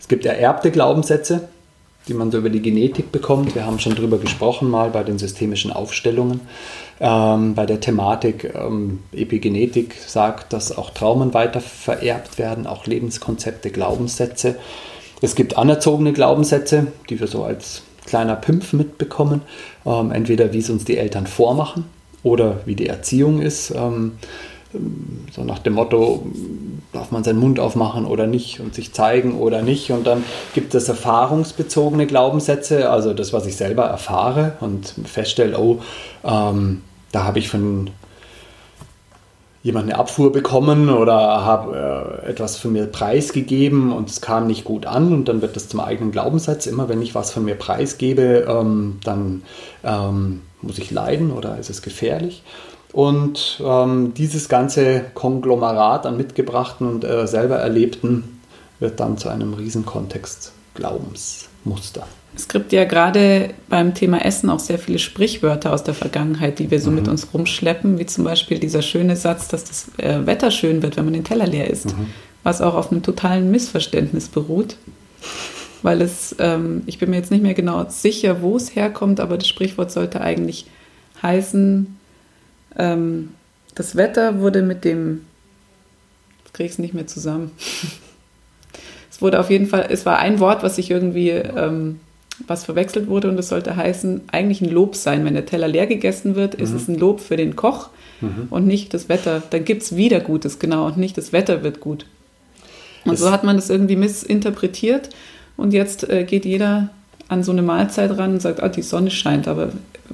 Es 0.00 0.08
gibt 0.08 0.24
ererbte 0.24 0.70
Glaubenssätze, 0.70 1.48
die 2.08 2.14
man 2.14 2.30
so 2.30 2.38
über 2.38 2.50
die 2.50 2.62
Genetik 2.62 3.12
bekommt. 3.12 3.54
Wir 3.54 3.66
haben 3.66 3.78
schon 3.78 3.94
drüber 3.94 4.18
gesprochen 4.18 4.70
mal 4.70 4.90
bei 4.90 5.02
den 5.02 5.18
systemischen 5.18 5.72
Aufstellungen. 5.72 6.40
Ähm, 6.98 7.54
bei 7.54 7.66
der 7.66 7.80
Thematik 7.80 8.52
ähm, 8.54 9.00
Epigenetik 9.12 9.94
sagt, 10.06 10.52
dass 10.52 10.76
auch 10.76 10.90
Traumen 10.90 11.34
weiter 11.34 11.60
vererbt 11.60 12.38
werden, 12.38 12.66
auch 12.66 12.86
Lebenskonzepte, 12.86 13.70
Glaubenssätze. 13.70 14.56
Es 15.22 15.34
gibt 15.34 15.56
anerzogene 15.56 16.12
Glaubenssätze, 16.12 16.88
die 17.08 17.20
wir 17.20 17.26
so 17.26 17.44
als 17.44 17.82
kleiner 18.06 18.36
Pimpf 18.36 18.72
mitbekommen. 18.72 19.42
Ähm, 19.86 20.10
entweder 20.10 20.52
wie 20.52 20.58
es 20.58 20.70
uns 20.70 20.84
die 20.84 20.98
Eltern 20.98 21.26
vormachen 21.26 21.84
oder 22.22 22.60
wie 22.64 22.74
die 22.74 22.86
Erziehung 22.86 23.40
ist. 23.40 23.72
Ähm, 24.74 25.26
so 25.32 25.44
nach 25.44 25.58
dem 25.60 25.74
Motto, 25.74 26.26
darf 26.92 27.12
man 27.12 27.22
seinen 27.22 27.38
Mund 27.38 27.60
aufmachen 27.60 28.04
oder 28.04 28.26
nicht 28.26 28.60
und 28.60 28.74
sich 28.74 28.92
zeigen 28.92 29.38
oder 29.38 29.62
nicht. 29.62 29.90
Und 29.92 30.06
dann 30.06 30.24
gibt 30.54 30.74
es 30.74 30.88
erfahrungsbezogene 30.88 32.06
Glaubenssätze, 32.06 32.90
also 32.90 33.14
das, 33.14 33.32
was 33.32 33.46
ich 33.46 33.56
selber 33.56 33.84
erfahre 33.84 34.54
und 34.60 34.94
feststelle, 35.04 35.58
oh, 35.58 35.80
ähm, 36.24 36.82
da 37.12 37.24
habe 37.24 37.38
ich 37.38 37.48
von 37.48 37.90
jemand 39.62 39.90
eine 39.90 39.98
Abfuhr 39.98 40.32
bekommen 40.32 40.88
oder 40.88 41.44
habe 41.44 42.22
äh, 42.24 42.30
etwas 42.30 42.56
von 42.56 42.72
mir 42.72 42.86
preisgegeben 42.86 43.92
und 43.92 44.08
es 44.08 44.22
kam 44.22 44.46
nicht 44.46 44.64
gut 44.64 44.86
an 44.86 45.12
und 45.12 45.28
dann 45.28 45.42
wird 45.42 45.54
das 45.54 45.68
zum 45.68 45.80
eigenen 45.80 46.12
Glaubenssatz. 46.12 46.66
Immer 46.66 46.88
wenn 46.88 47.02
ich 47.02 47.14
was 47.14 47.30
von 47.30 47.44
mir 47.44 47.56
preisgebe, 47.56 48.46
ähm, 48.48 48.98
dann 49.04 49.42
ähm, 49.84 50.40
muss 50.62 50.78
ich 50.78 50.90
leiden 50.90 51.30
oder 51.30 51.58
ist 51.58 51.68
es 51.68 51.82
gefährlich. 51.82 52.42
Und 52.92 53.62
ähm, 53.64 54.14
dieses 54.14 54.48
ganze 54.48 55.04
Konglomerat 55.14 56.06
an 56.06 56.16
mitgebrachten 56.16 56.86
und 56.86 57.04
äh, 57.04 57.26
selber 57.26 57.56
erlebten 57.56 58.40
wird 58.80 58.98
dann 58.98 59.16
zu 59.18 59.28
einem 59.28 59.54
Riesenkontext 59.54 60.52
Glaubensmuster. 60.74 62.06
Es 62.34 62.48
gibt 62.48 62.72
ja 62.72 62.84
gerade 62.84 63.50
beim 63.68 63.94
Thema 63.94 64.24
Essen 64.24 64.50
auch 64.50 64.60
sehr 64.60 64.78
viele 64.78 64.98
Sprichwörter 64.98 65.72
aus 65.72 65.84
der 65.84 65.94
Vergangenheit, 65.94 66.58
die 66.58 66.70
wir 66.70 66.80
so 66.80 66.90
mhm. 66.90 66.96
mit 66.96 67.08
uns 67.08 67.28
rumschleppen, 67.34 67.98
wie 67.98 68.06
zum 68.06 68.24
Beispiel 68.24 68.58
dieser 68.58 68.82
schöne 68.82 69.16
Satz, 69.16 69.48
dass 69.48 69.64
das 69.64 69.90
äh, 69.98 70.26
Wetter 70.26 70.50
schön 70.50 70.82
wird, 70.82 70.96
wenn 70.96 71.04
man 71.04 71.14
den 71.14 71.24
Teller 71.24 71.46
leer 71.46 71.68
isst, 71.68 71.96
mhm. 71.96 72.06
was 72.42 72.60
auch 72.60 72.74
auf 72.74 72.90
einem 72.90 73.02
totalen 73.02 73.50
Missverständnis 73.50 74.28
beruht. 74.28 74.76
Weil 75.82 76.02
es, 76.02 76.34
ähm, 76.38 76.82
ich 76.86 76.98
bin 76.98 77.10
mir 77.10 77.16
jetzt 77.16 77.30
nicht 77.30 77.42
mehr 77.42 77.54
genau 77.54 77.84
sicher, 77.88 78.42
wo 78.42 78.56
es 78.56 78.74
herkommt, 78.74 79.18
aber 79.18 79.36
das 79.36 79.48
Sprichwort 79.48 79.90
sollte 79.90 80.20
eigentlich 80.20 80.66
heißen, 81.22 81.98
ähm, 82.76 83.30
das 83.74 83.96
Wetter 83.96 84.40
wurde 84.40 84.62
mit 84.62 84.84
dem, 84.84 85.22
ich 86.46 86.52
kriege 86.52 86.70
es 86.70 86.78
nicht 86.78 86.94
mehr 86.94 87.06
zusammen. 87.06 87.52
es 89.10 89.22
wurde 89.22 89.40
auf 89.40 89.50
jeden 89.50 89.66
Fall, 89.66 89.86
es 89.90 90.06
war 90.06 90.18
ein 90.18 90.40
Wort, 90.40 90.62
was 90.62 90.76
sich 90.76 90.90
irgendwie, 90.90 91.30
ähm, 91.30 92.00
was 92.46 92.64
verwechselt 92.64 93.08
wurde 93.08 93.28
und 93.28 93.38
es 93.38 93.48
sollte 93.48 93.76
heißen, 93.76 94.22
eigentlich 94.32 94.60
ein 94.60 94.70
Lob 94.70 94.96
sein. 94.96 95.24
Wenn 95.24 95.34
der 95.34 95.46
Teller 95.46 95.68
leer 95.68 95.86
gegessen 95.86 96.36
wird, 96.36 96.58
mhm. 96.58 96.64
ist 96.64 96.72
es 96.72 96.88
ein 96.88 96.98
Lob 96.98 97.20
für 97.20 97.36
den 97.36 97.56
Koch 97.56 97.90
mhm. 98.20 98.48
und 98.50 98.66
nicht 98.66 98.94
das 98.94 99.08
Wetter. 99.08 99.42
Dann 99.50 99.64
gibt 99.64 99.82
es 99.82 99.96
wieder 99.96 100.20
Gutes, 100.20 100.58
genau, 100.58 100.86
und 100.86 100.96
nicht 100.96 101.18
das 101.18 101.32
Wetter 101.32 101.62
wird 101.62 101.80
gut. 101.80 102.06
Und 103.04 103.12
das 103.12 103.20
so 103.20 103.30
hat 103.30 103.44
man 103.44 103.56
das 103.56 103.70
irgendwie 103.70 103.96
missinterpretiert 103.96 105.10
und 105.56 105.72
jetzt 105.72 106.08
äh, 106.08 106.24
geht 106.24 106.44
jeder 106.44 106.90
an 107.28 107.42
so 107.44 107.52
eine 107.52 107.62
Mahlzeit 107.62 108.16
ran 108.18 108.32
und 108.32 108.40
sagt, 108.40 108.62
ah, 108.62 108.68
die 108.68 108.82
Sonne 108.82 109.10
scheint, 109.10 109.46
aber 109.46 109.70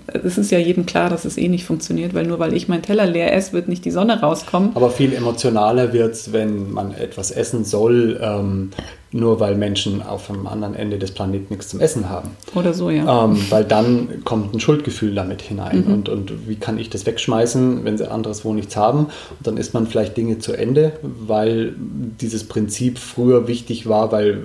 es 0.06 0.38
ist 0.38 0.50
ja 0.50 0.58
jedem 0.58 0.86
klar, 0.86 1.10
dass 1.10 1.24
es 1.24 1.36
eh 1.36 1.48
nicht 1.48 1.64
funktioniert, 1.64 2.14
weil 2.14 2.26
nur 2.26 2.38
weil 2.38 2.54
ich 2.54 2.68
meinen 2.68 2.82
Teller 2.82 3.06
leer 3.06 3.34
esse, 3.34 3.52
wird 3.52 3.68
nicht 3.68 3.84
die 3.84 3.90
Sonne 3.90 4.20
rauskommen. 4.20 4.70
Aber 4.74 4.90
viel 4.90 5.12
emotionaler 5.12 5.92
wird 5.92 6.14
es, 6.14 6.32
wenn 6.32 6.70
man 6.72 6.92
etwas 6.92 7.30
essen 7.30 7.64
soll, 7.64 8.20
ähm, 8.22 8.70
nur 9.12 9.40
weil 9.40 9.56
Menschen 9.56 10.02
auf 10.02 10.26
dem 10.26 10.46
anderen 10.46 10.74
Ende 10.74 10.98
des 10.98 11.12
Planeten 11.12 11.54
nichts 11.54 11.68
zum 11.68 11.80
Essen 11.80 12.08
haben. 12.08 12.30
Oder 12.54 12.74
so, 12.74 12.90
ja. 12.90 13.24
Ähm, 13.24 13.38
weil 13.50 13.64
dann 13.64 14.24
kommt 14.24 14.54
ein 14.54 14.60
Schuldgefühl 14.60 15.14
damit 15.14 15.42
hinein. 15.42 15.84
Mhm. 15.86 15.92
Und, 15.92 16.08
und 16.08 16.48
wie 16.48 16.56
kann 16.56 16.78
ich 16.78 16.90
das 16.90 17.06
wegschmeißen, 17.06 17.84
wenn 17.84 17.96
sie 17.96 18.10
anderswo 18.10 18.52
nichts 18.52 18.76
haben? 18.76 19.06
Und 19.06 19.46
dann 19.46 19.56
isst 19.56 19.74
man 19.74 19.86
vielleicht 19.86 20.16
Dinge 20.16 20.38
zu 20.38 20.52
Ende, 20.52 20.92
weil 21.02 21.74
dieses 21.78 22.44
Prinzip 22.44 22.98
früher 22.98 23.48
wichtig 23.48 23.88
war, 23.88 24.12
weil 24.12 24.42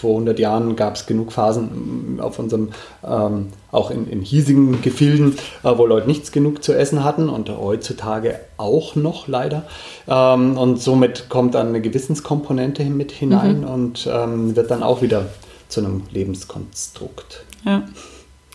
vor 0.00 0.12
100 0.12 0.38
Jahren 0.38 0.76
gab 0.76 0.96
es 0.96 1.06
genug 1.06 1.32
Phasen 1.32 2.18
auf 2.20 2.38
unserem, 2.38 2.70
ähm, 3.06 3.48
auch 3.70 3.90
in, 3.90 4.08
in 4.08 4.22
hiesigen 4.22 4.80
Gefilden, 4.80 5.36
äh, 5.62 5.72
wo 5.76 5.86
Leute 5.86 6.06
nichts 6.06 6.32
genug 6.32 6.64
zu 6.64 6.72
essen 6.72 7.04
hatten 7.04 7.28
und 7.28 7.50
heutzutage 7.50 8.40
auch 8.56 8.96
noch 8.96 9.28
leider. 9.28 9.64
Ähm, 10.08 10.56
und 10.56 10.80
somit 10.80 11.28
kommt 11.28 11.54
dann 11.54 11.68
eine 11.68 11.80
Gewissenskomponente 11.80 12.84
mit 12.84 13.12
hinein 13.12 13.60
mhm. 13.60 13.68
und 13.68 14.08
ähm, 14.10 14.56
wird 14.56 14.70
dann 14.70 14.82
auch 14.82 15.02
wieder 15.02 15.26
zu 15.68 15.80
einem 15.80 16.02
Lebenskonstrukt. 16.10 17.44
Ja, 17.64 17.82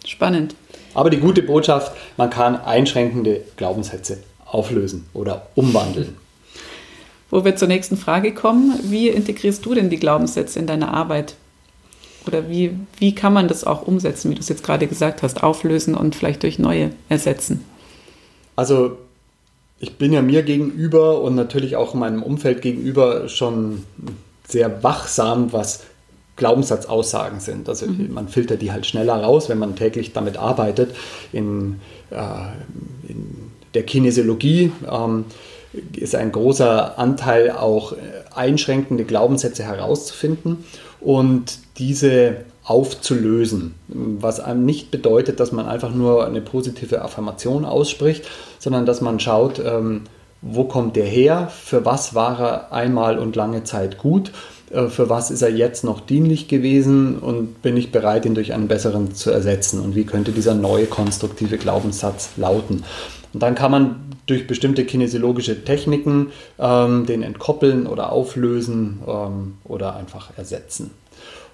spannend. 0.03 0.55
Aber 0.95 1.09
die 1.09 1.19
gute 1.19 1.43
Botschaft, 1.43 1.95
man 2.17 2.29
kann 2.29 2.55
einschränkende 2.55 3.41
Glaubenssätze 3.57 4.17
auflösen 4.45 5.05
oder 5.13 5.47
umwandeln. 5.55 6.17
Wo 7.35 7.43
wir 7.43 7.57
zur 7.57 7.67
nächsten 7.67 7.97
Frage 7.97 8.33
kommen, 8.33 8.79
wie 8.83 9.09
integrierst 9.09 9.65
du 9.65 9.73
denn 9.73 9.89
die 9.89 9.97
Glaubenssätze 9.97 10.57
in 10.57 10.67
deine 10.67 10.93
Arbeit? 10.93 11.35
Oder 12.25 12.49
wie, 12.49 12.71
wie 12.97 13.13
kann 13.13 13.33
man 13.33 13.49
das 13.49 13.65
auch 13.65 13.81
umsetzen, 13.81 14.31
wie 14.31 14.35
du 14.35 14.39
es 14.39 14.47
jetzt 14.47 14.63
gerade 14.63 14.87
gesagt 14.87 15.21
hast, 15.21 15.43
auflösen 15.43 15.95
und 15.95 16.15
vielleicht 16.15 16.43
durch 16.43 16.59
neue 16.59 16.91
ersetzen? 17.09 17.65
Also 18.55 18.99
ich 19.81 19.97
bin 19.97 20.13
ja 20.13 20.21
mir 20.21 20.43
gegenüber 20.43 21.19
und 21.19 21.35
natürlich 21.35 21.75
auch 21.75 21.93
meinem 21.93 22.23
Umfeld 22.23 22.61
gegenüber 22.61 23.27
schon 23.27 23.83
sehr 24.47 24.81
wachsam, 24.81 25.51
was 25.51 25.83
Glaubenssatzaussagen 26.37 27.41
sind. 27.41 27.67
Also 27.67 27.87
mhm. 27.87 28.13
man 28.13 28.29
filtert 28.29 28.61
die 28.61 28.71
halt 28.71 28.85
schneller 28.85 29.21
raus, 29.21 29.49
wenn 29.49 29.59
man 29.59 29.75
täglich 29.75 30.13
damit 30.13 30.37
arbeitet. 30.37 30.95
In, 31.33 31.81
äh, 32.11 33.09
in 33.09 33.51
der 33.73 33.83
Kinesiologie 33.83 34.71
ähm, 34.89 35.25
ist 35.95 36.15
ein 36.15 36.31
großer 36.31 36.97
Anteil 36.97 37.51
auch 37.51 37.93
äh, 37.93 37.95
einschränkende 38.33 39.05
Glaubenssätze 39.05 39.63
herauszufinden 39.63 40.65
und 40.99 41.59
diese 41.77 42.37
aufzulösen, 42.63 43.75
was 43.87 44.39
einem 44.39 44.65
nicht 44.65 44.89
bedeutet, 44.89 45.39
dass 45.39 45.51
man 45.51 45.67
einfach 45.67 45.93
nur 45.93 46.25
eine 46.25 46.41
positive 46.41 47.01
Affirmation 47.01 47.63
ausspricht, 47.63 48.25
sondern 48.57 48.87
dass 48.87 49.01
man 49.01 49.19
schaut, 49.19 49.59
ähm, 49.63 50.01
wo 50.41 50.63
kommt 50.63 50.95
der 50.95 51.05
her, 51.05 51.49
für 51.49 51.85
was 51.85 52.15
war 52.15 52.39
er 52.39 52.73
einmal 52.73 53.19
und 53.19 53.35
lange 53.35 53.63
Zeit 53.63 53.99
gut, 53.99 54.31
äh, 54.71 54.87
für 54.87 55.09
was 55.09 55.29
ist 55.29 55.43
er 55.43 55.51
jetzt 55.51 55.83
noch 55.83 55.99
dienlich 55.99 56.47
gewesen 56.47 57.19
und 57.19 57.61
bin 57.61 57.77
ich 57.77 57.91
bereit, 57.91 58.25
ihn 58.25 58.35
durch 58.35 58.53
einen 58.53 58.67
besseren 58.67 59.13
zu 59.13 59.29
ersetzen 59.29 59.79
und 59.79 59.95
wie 59.95 60.05
könnte 60.05 60.31
dieser 60.31 60.55
neue 60.55 60.85
konstruktive 60.85 61.57
Glaubenssatz 61.57 62.29
lauten. 62.37 62.83
Und 63.33 63.43
dann 63.43 63.53
kann 63.53 63.69
man 63.69 63.95
durch 64.25 64.47
bestimmte 64.47 64.85
kinesiologische 64.85 65.63
Techniken 65.63 66.31
ähm, 66.59 67.05
den 67.05 67.21
entkoppeln 67.23 67.87
oder 67.87 68.11
auflösen 68.11 69.01
ähm, 69.07 69.57
oder 69.63 69.95
einfach 69.95 70.37
ersetzen. 70.37 70.91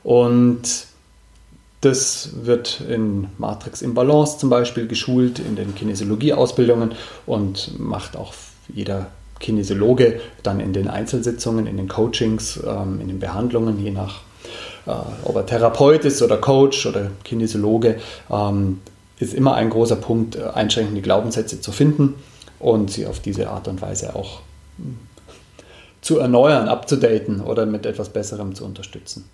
Und 0.03 0.87
das 1.81 2.29
wird 2.43 2.81
in 2.87 3.27
Matrix 3.37 3.81
im 3.81 3.93
Balance 3.93 4.37
zum 4.37 4.49
Beispiel 4.49 4.87
geschult, 4.87 5.39
in 5.39 5.55
den 5.55 5.75
Kinesiologie-Ausbildungen 5.75 6.93
und 7.25 7.79
macht 7.79 8.15
auch 8.15 8.33
jeder 8.73 9.07
Kinesiologe 9.39 10.21
dann 10.43 10.59
in 10.59 10.73
den 10.73 10.87
Einzelsitzungen, 10.87 11.65
in 11.65 11.77
den 11.77 11.87
Coachings, 11.87 12.59
ähm, 12.65 13.01
in 13.01 13.07
den 13.07 13.19
Behandlungen, 13.19 13.83
je 13.83 13.91
nach, 13.91 14.21
äh, 14.85 14.91
ob 15.23 15.35
er 15.35 15.45
Therapeut 15.45 16.05
ist 16.05 16.21
oder 16.21 16.37
Coach 16.37 16.85
oder 16.85 17.09
Kinesiologe, 17.23 17.99
ähm, 18.29 18.79
ist 19.19 19.33
immer 19.33 19.55
ein 19.55 19.71
großer 19.71 19.95
Punkt, 19.95 20.35
äh, 20.35 20.43
einschränkende 20.53 21.01
Glaubenssätze 21.01 21.59
zu 21.59 21.71
finden 21.71 22.15
und 22.61 22.91
sie 22.91 23.05
auf 23.05 23.19
diese 23.19 23.49
Art 23.49 23.67
und 23.67 23.81
Weise 23.81 24.15
auch 24.15 24.41
zu 26.01 26.19
erneuern, 26.19 26.67
abzudaten 26.67 27.41
oder 27.41 27.65
mit 27.65 27.85
etwas 27.85 28.09
Besserem 28.09 28.55
zu 28.55 28.65
unterstützen. 28.65 29.25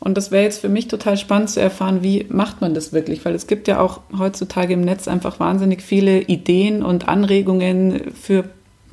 Und 0.00 0.16
das 0.16 0.30
wäre 0.30 0.44
jetzt 0.44 0.60
für 0.60 0.70
mich 0.70 0.88
total 0.88 1.18
spannend 1.18 1.50
zu 1.50 1.60
erfahren, 1.60 2.02
wie 2.02 2.24
macht 2.30 2.62
man 2.62 2.72
das 2.72 2.92
wirklich? 2.92 3.24
Weil 3.24 3.34
es 3.34 3.46
gibt 3.46 3.68
ja 3.68 3.80
auch 3.80 4.00
heutzutage 4.18 4.72
im 4.72 4.80
Netz 4.80 5.06
einfach 5.06 5.38
wahnsinnig 5.38 5.82
viele 5.82 6.22
Ideen 6.22 6.82
und 6.82 7.06
Anregungen 7.06 8.12
für 8.14 8.44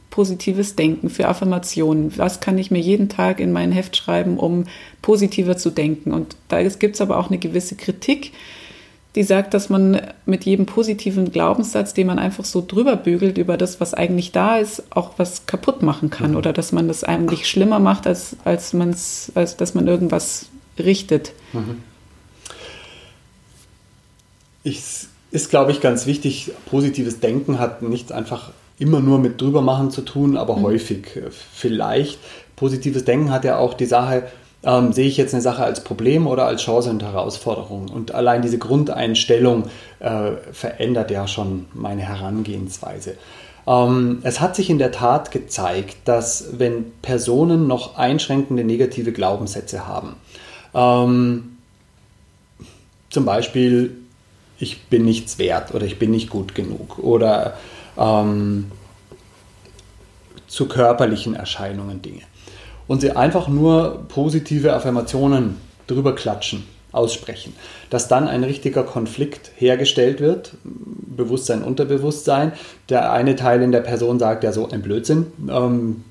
positives 0.09 0.75
Denken, 0.75 1.09
für 1.09 1.29
Affirmationen. 1.29 2.17
Was 2.17 2.41
kann 2.41 2.57
ich 2.57 2.71
mir 2.71 2.79
jeden 2.79 3.07
Tag 3.07 3.39
in 3.39 3.53
mein 3.53 3.71
Heft 3.71 3.95
schreiben, 3.95 4.37
um 4.37 4.65
positiver 5.01 5.55
zu 5.55 5.69
denken? 5.69 6.11
Und 6.11 6.35
da 6.49 6.61
gibt 6.61 6.95
es 6.95 7.01
aber 7.01 7.17
auch 7.17 7.29
eine 7.29 7.37
gewisse 7.37 7.75
Kritik, 7.75 8.33
die 9.17 9.23
sagt, 9.23 9.55
dass 9.55 9.69
man 9.69 9.99
mit 10.27 10.45
jedem 10.45 10.67
positiven 10.67 11.31
Glaubenssatz, 11.31 11.95
den 11.95 12.05
man 12.05 12.19
einfach 12.19 12.45
so 12.45 12.63
drüber 12.65 12.95
bügelt 12.95 13.39
über 13.39 13.57
das, 13.57 13.81
was 13.81 13.95
eigentlich 13.95 14.31
da 14.31 14.57
ist, 14.57 14.83
auch 14.91 15.13
was 15.17 15.47
kaputt 15.47 15.81
machen 15.81 16.11
kann. 16.11 16.31
Mhm. 16.31 16.37
Oder 16.37 16.53
dass 16.53 16.71
man 16.71 16.87
das 16.87 17.03
eigentlich 17.03 17.47
schlimmer 17.47 17.79
macht, 17.79 18.05
als, 18.05 18.35
als, 18.45 18.73
man's, 18.73 19.31
als 19.33 19.57
dass 19.57 19.73
man 19.73 19.87
irgendwas 19.87 20.49
richtet. 20.77 21.31
Mhm. 21.51 21.81
Ich, 24.61 24.83
ist, 25.31 25.49
glaube 25.49 25.71
ich, 25.71 25.81
ganz 25.81 26.05
wichtig. 26.05 26.51
Positives 26.69 27.19
Denken 27.19 27.57
hat 27.57 27.81
nicht 27.81 28.11
einfach 28.11 28.51
immer 28.77 28.99
nur 28.99 29.17
mit 29.17 29.41
drübermachen 29.41 29.89
zu 29.89 30.01
tun, 30.01 30.37
aber 30.37 30.57
mhm. 30.57 30.61
häufig 30.61 31.07
vielleicht. 31.31 32.19
Positives 32.55 33.03
Denken 33.03 33.31
hat 33.31 33.45
ja 33.45 33.57
auch 33.57 33.73
die 33.73 33.87
Sache, 33.87 34.27
ähm, 34.67 34.91
sehe 34.91 35.07
ich 35.07 35.15
jetzt 35.15 35.33
eine 35.33 35.41
Sache 35.41 35.63
als 35.63 35.81
Problem 35.81 36.27
oder 36.27 36.45
als 36.45 36.61
Chance 36.61 36.89
und 36.89 37.01
Herausforderung? 37.01 37.87
Und 37.87 38.13
allein 38.13 38.41
diese 38.41 38.57
Grundeinstellung 38.57 39.63
äh, 39.99 40.31
verändert 40.51 41.09
ja 41.09 41.25
schon 41.27 41.67
meine 41.73 42.01
Herangehensweise. 42.01 43.15
Ähm, 43.65 44.19
es 44.23 44.41
hat 44.41 44.57
sich 44.57 44.69
in 44.69 44.77
der 44.77 44.91
Tat 44.91 45.31
gezeigt, 45.31 45.95
dass 46.03 46.59
wenn 46.59 46.91
Personen 47.01 47.65
noch 47.65 47.97
einschränkende 47.97 48.65
negative 48.65 49.13
Glaubenssätze 49.13 49.87
haben, 49.87 50.15
ähm, 50.75 51.57
zum 53.09 53.23
Beispiel, 53.23 53.95
ich 54.59 54.87
bin 54.87 55.05
nichts 55.05 55.39
wert 55.39 55.73
oder 55.73 55.85
ich 55.85 55.97
bin 55.97 56.11
nicht 56.11 56.29
gut 56.29 56.55
genug 56.55 56.99
oder 56.99 57.55
ähm, 57.97 58.69
zu 60.47 60.67
körperlichen 60.67 61.35
Erscheinungen 61.35 62.01
Dinge. 62.01 62.23
Und 62.87 63.01
sie 63.01 63.11
einfach 63.11 63.47
nur 63.47 64.05
positive 64.07 64.73
Affirmationen 64.73 65.57
drüber 65.87 66.15
klatschen, 66.15 66.63
aussprechen. 66.91 67.53
Dass 67.89 68.07
dann 68.07 68.27
ein 68.27 68.43
richtiger 68.43 68.83
Konflikt 68.83 69.51
hergestellt 69.55 70.19
wird, 70.19 70.53
Bewusstsein, 70.63 71.63
Unterbewusstsein. 71.63 72.53
Der 72.89 73.11
eine 73.11 73.35
Teil 73.35 73.61
in 73.61 73.71
der 73.71 73.81
Person 73.81 74.19
sagt 74.19 74.43
ja 74.43 74.51
so 74.51 74.69
ein 74.69 74.81
Blödsinn. 74.81 75.27
Ähm, 75.49 76.03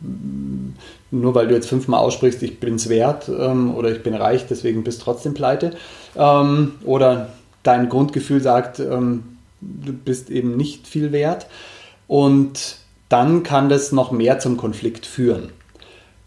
nur 1.11 1.35
weil 1.35 1.49
du 1.49 1.55
jetzt 1.55 1.69
fünfmal 1.69 2.01
aussprichst, 2.01 2.43
ich 2.43 2.61
bin 2.61 2.75
es 2.75 2.89
wert 2.89 3.29
ähm, 3.29 3.75
oder 3.75 3.91
ich 3.91 4.03
bin 4.03 4.15
reich, 4.15 4.47
deswegen 4.49 4.85
bist 4.85 5.03
trotzdem 5.03 5.35
pleite. 5.35 5.73
Ähm, 6.17 6.73
oder 6.85 7.31
dein 7.63 7.89
Grundgefühl 7.89 8.43
sagt, 8.43 8.81
ähm, 8.81 9.37
du 9.61 9.93
bist 9.93 10.31
eben 10.31 10.57
nicht 10.57 10.87
viel 10.87 11.13
wert. 11.13 11.47
Und 12.09 12.79
dann 13.09 13.43
kann 13.43 13.69
das 13.69 13.93
noch 13.93 14.11
mehr 14.11 14.39
zum 14.39 14.57
Konflikt 14.57 15.07
führen. 15.07 15.51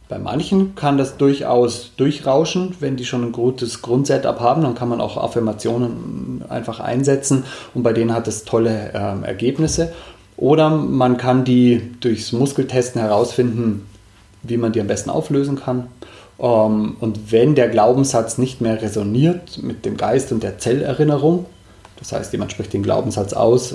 Bei 0.10 0.18
manchen 0.18 0.74
kann 0.74 0.98
das 0.98 1.18
durchaus 1.18 1.92
durchrauschen, 1.96 2.76
wenn 2.80 2.98
die 2.98 3.06
schon 3.06 3.24
ein 3.26 3.32
gutes 3.32 3.84
Grundsetup 3.84 4.40
haben, 4.40 4.64
dann 4.64 4.74
kann 4.74 4.90
man 4.90 5.02
auch 5.02 5.18
Affirmationen 5.18 6.44
einfach 6.50 6.80
einsetzen 6.80 7.44
und 7.76 7.84
bei 7.84 7.94
denen 7.94 8.16
hat 8.16 8.28
es 8.28 8.44
tolle 8.44 8.92
äh, 8.92 9.28
Ergebnisse. 9.28 9.94
Oder 10.36 10.72
man 10.72 11.18
kann 11.18 11.46
die 11.46 11.92
durchs 12.00 12.32
Muskeltesten 12.32 13.00
herausfinden, 13.00 13.88
wie 14.42 14.58
man 14.58 14.72
die 14.72 14.82
am 14.82 14.88
besten 14.88 15.12
auflösen 15.12 15.58
kann. 15.58 15.90
Ähm, 16.40 16.96
und 17.00 17.32
wenn 17.32 17.54
der 17.54 17.70
Glaubenssatz 17.70 18.40
nicht 18.40 18.62
mehr 18.62 18.82
resoniert 18.82 19.62
mit 19.62 19.86
dem 19.86 19.96
Geist 19.96 20.32
und 20.32 20.42
der 20.42 20.58
Zellerinnerung, 20.58 21.46
das 21.98 22.14
heißt, 22.14 22.32
jemand 22.32 22.52
spricht 22.52 22.74
den 22.74 22.82
Glaubenssatz 22.82 23.34
aus 23.34 23.74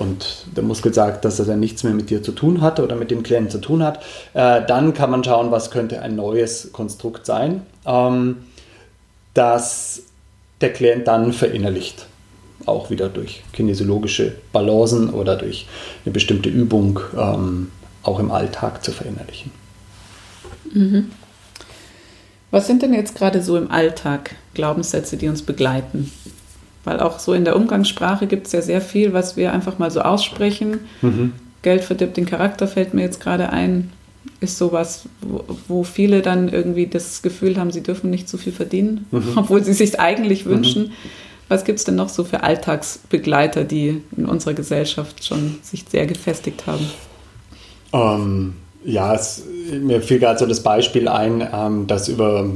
und 0.00 0.46
der 0.56 0.64
Muskel 0.64 0.92
sagt, 0.92 1.24
dass 1.24 1.38
er 1.38 1.44
dann 1.44 1.60
nichts 1.60 1.84
mehr 1.84 1.92
mit 1.92 2.10
dir 2.10 2.22
zu 2.22 2.32
tun 2.32 2.60
hat 2.60 2.80
oder 2.80 2.96
mit 2.96 3.10
dem 3.10 3.22
Klienten 3.22 3.50
zu 3.50 3.58
tun 3.58 3.82
hat, 3.82 4.02
äh, 4.34 4.62
dann 4.66 4.94
kann 4.94 5.10
man 5.10 5.22
schauen, 5.22 5.50
was 5.50 5.70
könnte 5.70 6.02
ein 6.02 6.16
neues 6.16 6.72
Konstrukt 6.72 7.26
sein, 7.26 7.62
ähm, 7.86 8.38
das 9.34 10.02
der 10.60 10.72
Klient 10.72 11.06
dann 11.06 11.32
verinnerlicht. 11.32 12.06
Auch 12.66 12.90
wieder 12.90 13.08
durch 13.08 13.42
kinesiologische 13.52 14.34
Balancen 14.52 15.10
oder 15.10 15.36
durch 15.36 15.66
eine 16.04 16.12
bestimmte 16.12 16.48
Übung 16.48 17.00
ähm, 17.16 17.70
auch 18.02 18.18
im 18.18 18.30
Alltag 18.30 18.84
zu 18.84 18.92
verinnerlichen. 18.92 19.50
Mhm. 20.72 21.10
Was 22.50 22.66
sind 22.66 22.82
denn 22.82 22.92
jetzt 22.92 23.14
gerade 23.14 23.42
so 23.42 23.56
im 23.56 23.70
Alltag 23.70 24.34
Glaubenssätze, 24.54 25.16
die 25.16 25.28
uns 25.28 25.42
begleiten? 25.42 26.10
Weil 26.84 27.00
auch 27.00 27.18
so 27.18 27.32
in 27.34 27.44
der 27.44 27.56
Umgangssprache 27.56 28.26
gibt 28.26 28.46
es 28.46 28.52
ja 28.52 28.62
sehr 28.62 28.80
viel, 28.80 29.12
was 29.12 29.36
wir 29.36 29.52
einfach 29.52 29.78
mal 29.78 29.90
so 29.90 30.00
aussprechen. 30.00 30.80
Mhm. 31.02 31.32
Geld 31.62 31.84
verdirbt 31.84 32.16
den 32.16 32.26
Charakter, 32.26 32.66
fällt 32.66 32.94
mir 32.94 33.02
jetzt 33.02 33.20
gerade 33.20 33.50
ein. 33.50 33.92
Ist 34.40 34.58
sowas, 34.58 35.04
wo, 35.20 35.44
wo 35.68 35.82
viele 35.82 36.22
dann 36.22 36.48
irgendwie 36.48 36.86
das 36.86 37.22
Gefühl 37.22 37.58
haben, 37.58 37.70
sie 37.70 37.82
dürfen 37.82 38.10
nicht 38.10 38.28
zu 38.28 38.38
viel 38.38 38.52
verdienen, 38.52 39.06
mhm. 39.10 39.32
obwohl 39.36 39.62
sie 39.62 39.74
sich 39.74 40.00
eigentlich 40.00 40.46
mhm. 40.46 40.50
wünschen. 40.50 40.82
Mhm. 40.84 40.92
Was 41.48 41.64
gibt 41.64 41.80
es 41.80 41.84
denn 41.84 41.96
noch 41.96 42.08
so 42.08 42.22
für 42.22 42.44
Alltagsbegleiter, 42.44 43.64
die 43.64 44.02
in 44.16 44.24
unserer 44.24 44.54
Gesellschaft 44.54 45.24
schon 45.24 45.58
sich 45.62 45.84
sehr 45.88 46.06
gefestigt 46.06 46.66
haben? 46.66 46.88
Ähm, 47.92 48.54
ja, 48.84 49.14
es, 49.14 49.42
mir 49.80 50.00
fiel 50.00 50.20
gerade 50.20 50.38
so 50.38 50.46
das 50.46 50.62
Beispiel 50.62 51.08
ein, 51.08 51.46
ähm, 51.52 51.86
dass 51.86 52.08
über, 52.08 52.48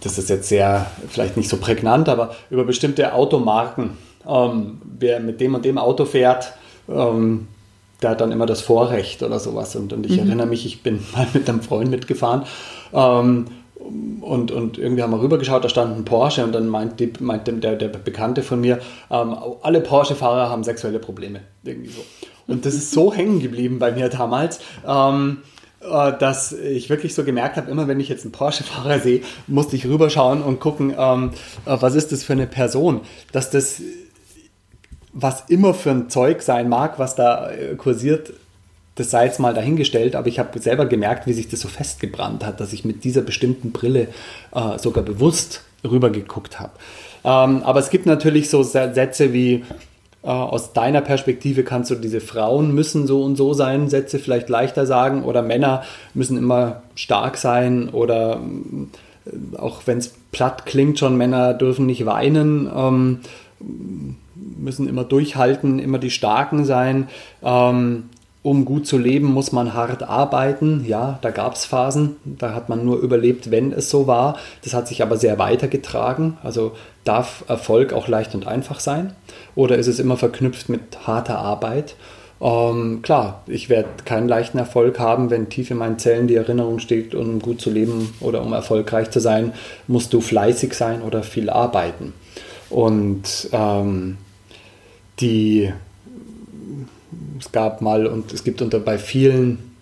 das 0.00 0.18
ist 0.18 0.28
jetzt 0.28 0.48
sehr, 0.48 0.90
vielleicht 1.08 1.36
nicht 1.36 1.48
so 1.48 1.58
prägnant, 1.58 2.08
aber 2.08 2.34
über 2.50 2.64
bestimmte 2.64 3.12
Automarken, 3.12 3.96
ähm, 4.28 4.80
wer 4.98 5.20
mit 5.20 5.40
dem 5.40 5.54
und 5.54 5.64
dem 5.64 5.78
Auto 5.78 6.04
fährt, 6.04 6.52
ähm, 6.88 7.48
der 8.02 8.10
hat 8.10 8.20
dann 8.20 8.32
immer 8.32 8.46
das 8.46 8.60
Vorrecht 8.60 9.22
oder 9.22 9.38
sowas. 9.38 9.74
Und, 9.76 9.92
und 9.92 10.06
ich 10.06 10.20
mhm. 10.20 10.28
erinnere 10.28 10.46
mich, 10.46 10.66
ich 10.66 10.82
bin 10.82 11.00
mal 11.14 11.26
mit 11.32 11.48
einem 11.48 11.62
Freund 11.62 11.90
mitgefahren 11.90 12.42
ähm, 12.92 13.46
und, 14.20 14.50
und 14.50 14.78
irgendwie 14.78 15.02
haben 15.02 15.12
wir 15.12 15.20
rübergeschaut, 15.20 15.64
da 15.64 15.68
stand 15.68 15.96
ein 15.96 16.04
Porsche 16.04 16.42
und 16.42 16.52
dann 16.52 16.68
meint, 16.68 16.98
die, 16.98 17.12
meint 17.20 17.46
der, 17.46 17.76
der 17.76 17.88
Bekannte 17.88 18.42
von 18.42 18.60
mir, 18.60 18.80
ähm, 19.10 19.36
alle 19.62 19.80
Porsche-Fahrer 19.80 20.50
haben 20.50 20.64
sexuelle 20.64 20.98
Probleme. 20.98 21.40
Irgendwie 21.62 21.90
so. 21.90 22.00
Und 22.48 22.64
das 22.64 22.74
ist 22.74 22.92
so 22.92 23.12
hängen 23.12 23.40
geblieben 23.40 23.78
bei 23.78 23.92
mir 23.92 24.08
damals. 24.08 24.60
Ähm, 24.86 25.38
äh, 25.42 25.55
dass 25.80 26.52
ich 26.52 26.90
wirklich 26.90 27.14
so 27.14 27.22
gemerkt 27.22 27.56
habe, 27.56 27.70
immer 27.70 27.86
wenn 27.86 28.00
ich 28.00 28.08
jetzt 28.08 28.24
einen 28.24 28.32
Porsche-Fahrer 28.32 29.00
sehe, 29.00 29.22
musste 29.46 29.76
ich 29.76 29.86
rüberschauen 29.86 30.42
und 30.42 30.58
gucken, 30.58 30.94
ähm, 30.98 31.30
äh, 31.64 31.76
was 31.80 31.94
ist 31.94 32.12
das 32.12 32.24
für 32.24 32.32
eine 32.32 32.46
Person, 32.46 33.02
dass 33.32 33.50
das 33.50 33.82
was 35.12 35.44
immer 35.48 35.72
für 35.72 35.90
ein 35.90 36.10
Zeug 36.10 36.42
sein 36.42 36.68
mag, 36.68 36.98
was 36.98 37.14
da 37.14 37.50
äh, 37.50 37.74
kursiert, 37.76 38.34
das 38.96 39.10
sei 39.10 39.26
jetzt 39.26 39.40
mal 39.40 39.54
dahingestellt, 39.54 40.14
aber 40.14 40.28
ich 40.28 40.38
habe 40.38 40.58
selber 40.58 40.86
gemerkt, 40.86 41.26
wie 41.26 41.32
sich 41.32 41.48
das 41.48 41.60
so 41.60 41.68
festgebrannt 41.68 42.44
hat, 42.44 42.60
dass 42.60 42.72
ich 42.72 42.84
mit 42.84 43.04
dieser 43.04 43.22
bestimmten 43.22 43.72
Brille 43.72 44.08
äh, 44.54 44.78
sogar 44.78 45.04
bewusst 45.04 45.62
rübergeguckt 45.84 46.60
habe. 46.60 46.72
Ähm, 47.24 47.62
aber 47.62 47.80
es 47.80 47.90
gibt 47.90 48.06
natürlich 48.06 48.50
so 48.50 48.62
Sätze 48.62 49.32
wie, 49.32 49.64
Äh, 49.64 49.95
aus 50.30 50.72
deiner 50.72 51.00
Perspektive 51.00 51.62
kannst 51.62 51.90
du 51.90 51.94
diese 51.94 52.20
Frauen 52.20 52.74
müssen 52.74 53.06
so 53.06 53.22
und 53.22 53.36
so 53.36 53.54
sein, 53.54 53.88
Sätze 53.88 54.18
vielleicht 54.18 54.48
leichter 54.48 54.84
sagen 54.84 55.22
oder 55.22 55.42
Männer 55.42 55.84
müssen 56.14 56.36
immer 56.36 56.82
stark 56.96 57.36
sein 57.36 57.88
oder 57.90 58.40
äh, 59.26 59.56
auch 59.56 59.82
wenn 59.86 59.98
es 59.98 60.14
platt 60.32 60.66
klingt 60.66 60.98
schon, 60.98 61.16
Männer 61.16 61.54
dürfen 61.54 61.86
nicht 61.86 62.06
weinen, 62.06 62.70
ähm, 62.74 63.20
müssen 64.58 64.88
immer 64.88 65.04
durchhalten, 65.04 65.78
immer 65.78 65.98
die 65.98 66.10
Starken 66.10 66.64
sein. 66.64 67.08
Ähm, 67.42 68.04
um 68.46 68.64
gut 68.64 68.86
zu 68.86 68.96
leben, 68.96 69.32
muss 69.32 69.50
man 69.50 69.74
hart 69.74 70.04
arbeiten. 70.04 70.84
Ja, 70.86 71.18
da 71.20 71.32
gab 71.32 71.54
es 71.54 71.64
Phasen, 71.64 72.14
da 72.24 72.54
hat 72.54 72.68
man 72.68 72.84
nur 72.84 72.98
überlebt, 73.00 73.50
wenn 73.50 73.72
es 73.72 73.90
so 73.90 74.06
war. 74.06 74.36
Das 74.62 74.72
hat 74.72 74.86
sich 74.86 75.02
aber 75.02 75.16
sehr 75.16 75.40
weitergetragen. 75.40 76.38
Also 76.44 76.76
darf 77.02 77.42
Erfolg 77.48 77.92
auch 77.92 78.06
leicht 78.06 78.36
und 78.36 78.46
einfach 78.46 78.78
sein? 78.78 79.16
Oder 79.56 79.78
ist 79.78 79.88
es 79.88 79.98
immer 79.98 80.16
verknüpft 80.16 80.68
mit 80.68 81.08
harter 81.08 81.38
Arbeit? 81.38 81.96
Ähm, 82.40 83.00
klar, 83.02 83.42
ich 83.46 83.68
werde 83.68 83.88
keinen 84.04 84.28
leichten 84.28 84.58
Erfolg 84.58 85.00
haben, 85.00 85.30
wenn 85.30 85.48
tief 85.48 85.70
in 85.70 85.78
meinen 85.78 85.98
Zellen 85.98 86.28
die 86.28 86.36
Erinnerung 86.36 86.78
steht, 86.78 87.14
um 87.14 87.40
gut 87.40 87.60
zu 87.60 87.70
leben 87.70 88.14
oder 88.20 88.42
um 88.42 88.52
erfolgreich 88.52 89.10
zu 89.10 89.18
sein, 89.18 89.54
musst 89.88 90.12
du 90.12 90.20
fleißig 90.20 90.74
sein 90.74 91.02
oder 91.02 91.22
viel 91.22 91.50
arbeiten. 91.50 92.12
Und 92.68 93.48
ähm, 93.52 94.18
die 95.18 95.72
es 97.38 97.52
gab 97.52 97.80
mal 97.80 98.06
und 98.06 98.32
es 98.32 98.44
gibt 98.44 98.62
unter 98.62 98.80
bei 98.80 98.98
vielen 98.98 99.72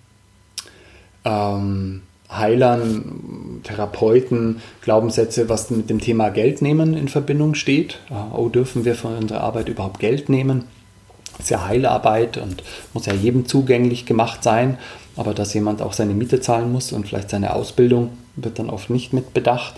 ähm, 1.25 2.03
Heilern, 2.39 3.61
Therapeuten 3.65 4.61
Glaubenssätze, 4.83 5.49
was 5.49 5.71
mit 5.71 5.91
dem 5.91 6.01
Thema 6.01 6.29
Geld 6.29 6.63
nehmen 6.63 6.95
in 6.95 7.09
Verbindung 7.09 7.55
steht. 7.55 7.99
Oh, 8.35 8.49
dürfen 8.49 8.85
wir 8.85 8.95
von 8.95 9.17
unserer 9.17 9.41
Arbeit 9.41 9.69
überhaupt 9.69 10.01
Geld 10.01 10.29
nehmen? 10.29 10.65
Ist 11.39 11.51
ja 11.51 11.67
Heilarbeit 11.67 12.37
und 12.37 12.63
muss 12.93 13.07
ja 13.07 13.13
jedem 13.13 13.47
zugänglich 13.47 14.07
gemacht 14.07 14.43
sein. 14.43 14.79
Aber 15.17 15.35
dass 15.35 15.55
jemand 15.55 15.81
auch 15.81 15.93
seine 15.93 16.15
Miete 16.15 16.41
zahlen 16.41 16.73
muss 16.73 16.93
und 16.93 17.09
vielleicht 17.09 17.31
seine 17.31 17.55
Ausbildung, 17.55 18.11
wird 18.37 18.59
dann 18.59 18.71
oft 18.71 18.91
nicht 18.91 19.13
mit 19.13 19.33
bedacht. 19.33 19.75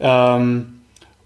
Ähm, 0.00 0.76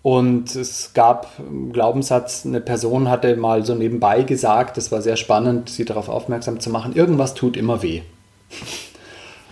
und 0.03 0.55
es 0.57 0.95
gab 0.95 1.29
einen 1.39 1.73
Glaubenssatz, 1.73 2.47
eine 2.47 2.61
Person 2.61 3.11
hatte 3.11 3.37
mal 3.37 3.67
so 3.67 3.75
nebenbei 3.75 4.23
gesagt, 4.23 4.79
das 4.79 4.91
war 4.91 5.03
sehr 5.03 5.17
spannend, 5.17 5.69
sie 5.69 5.85
darauf 5.85 6.09
aufmerksam 6.09 6.59
zu 6.59 6.71
machen, 6.71 6.97
irgendwas 6.97 7.35
tut 7.35 7.57
immer 7.57 7.83
weh. 7.83 8.01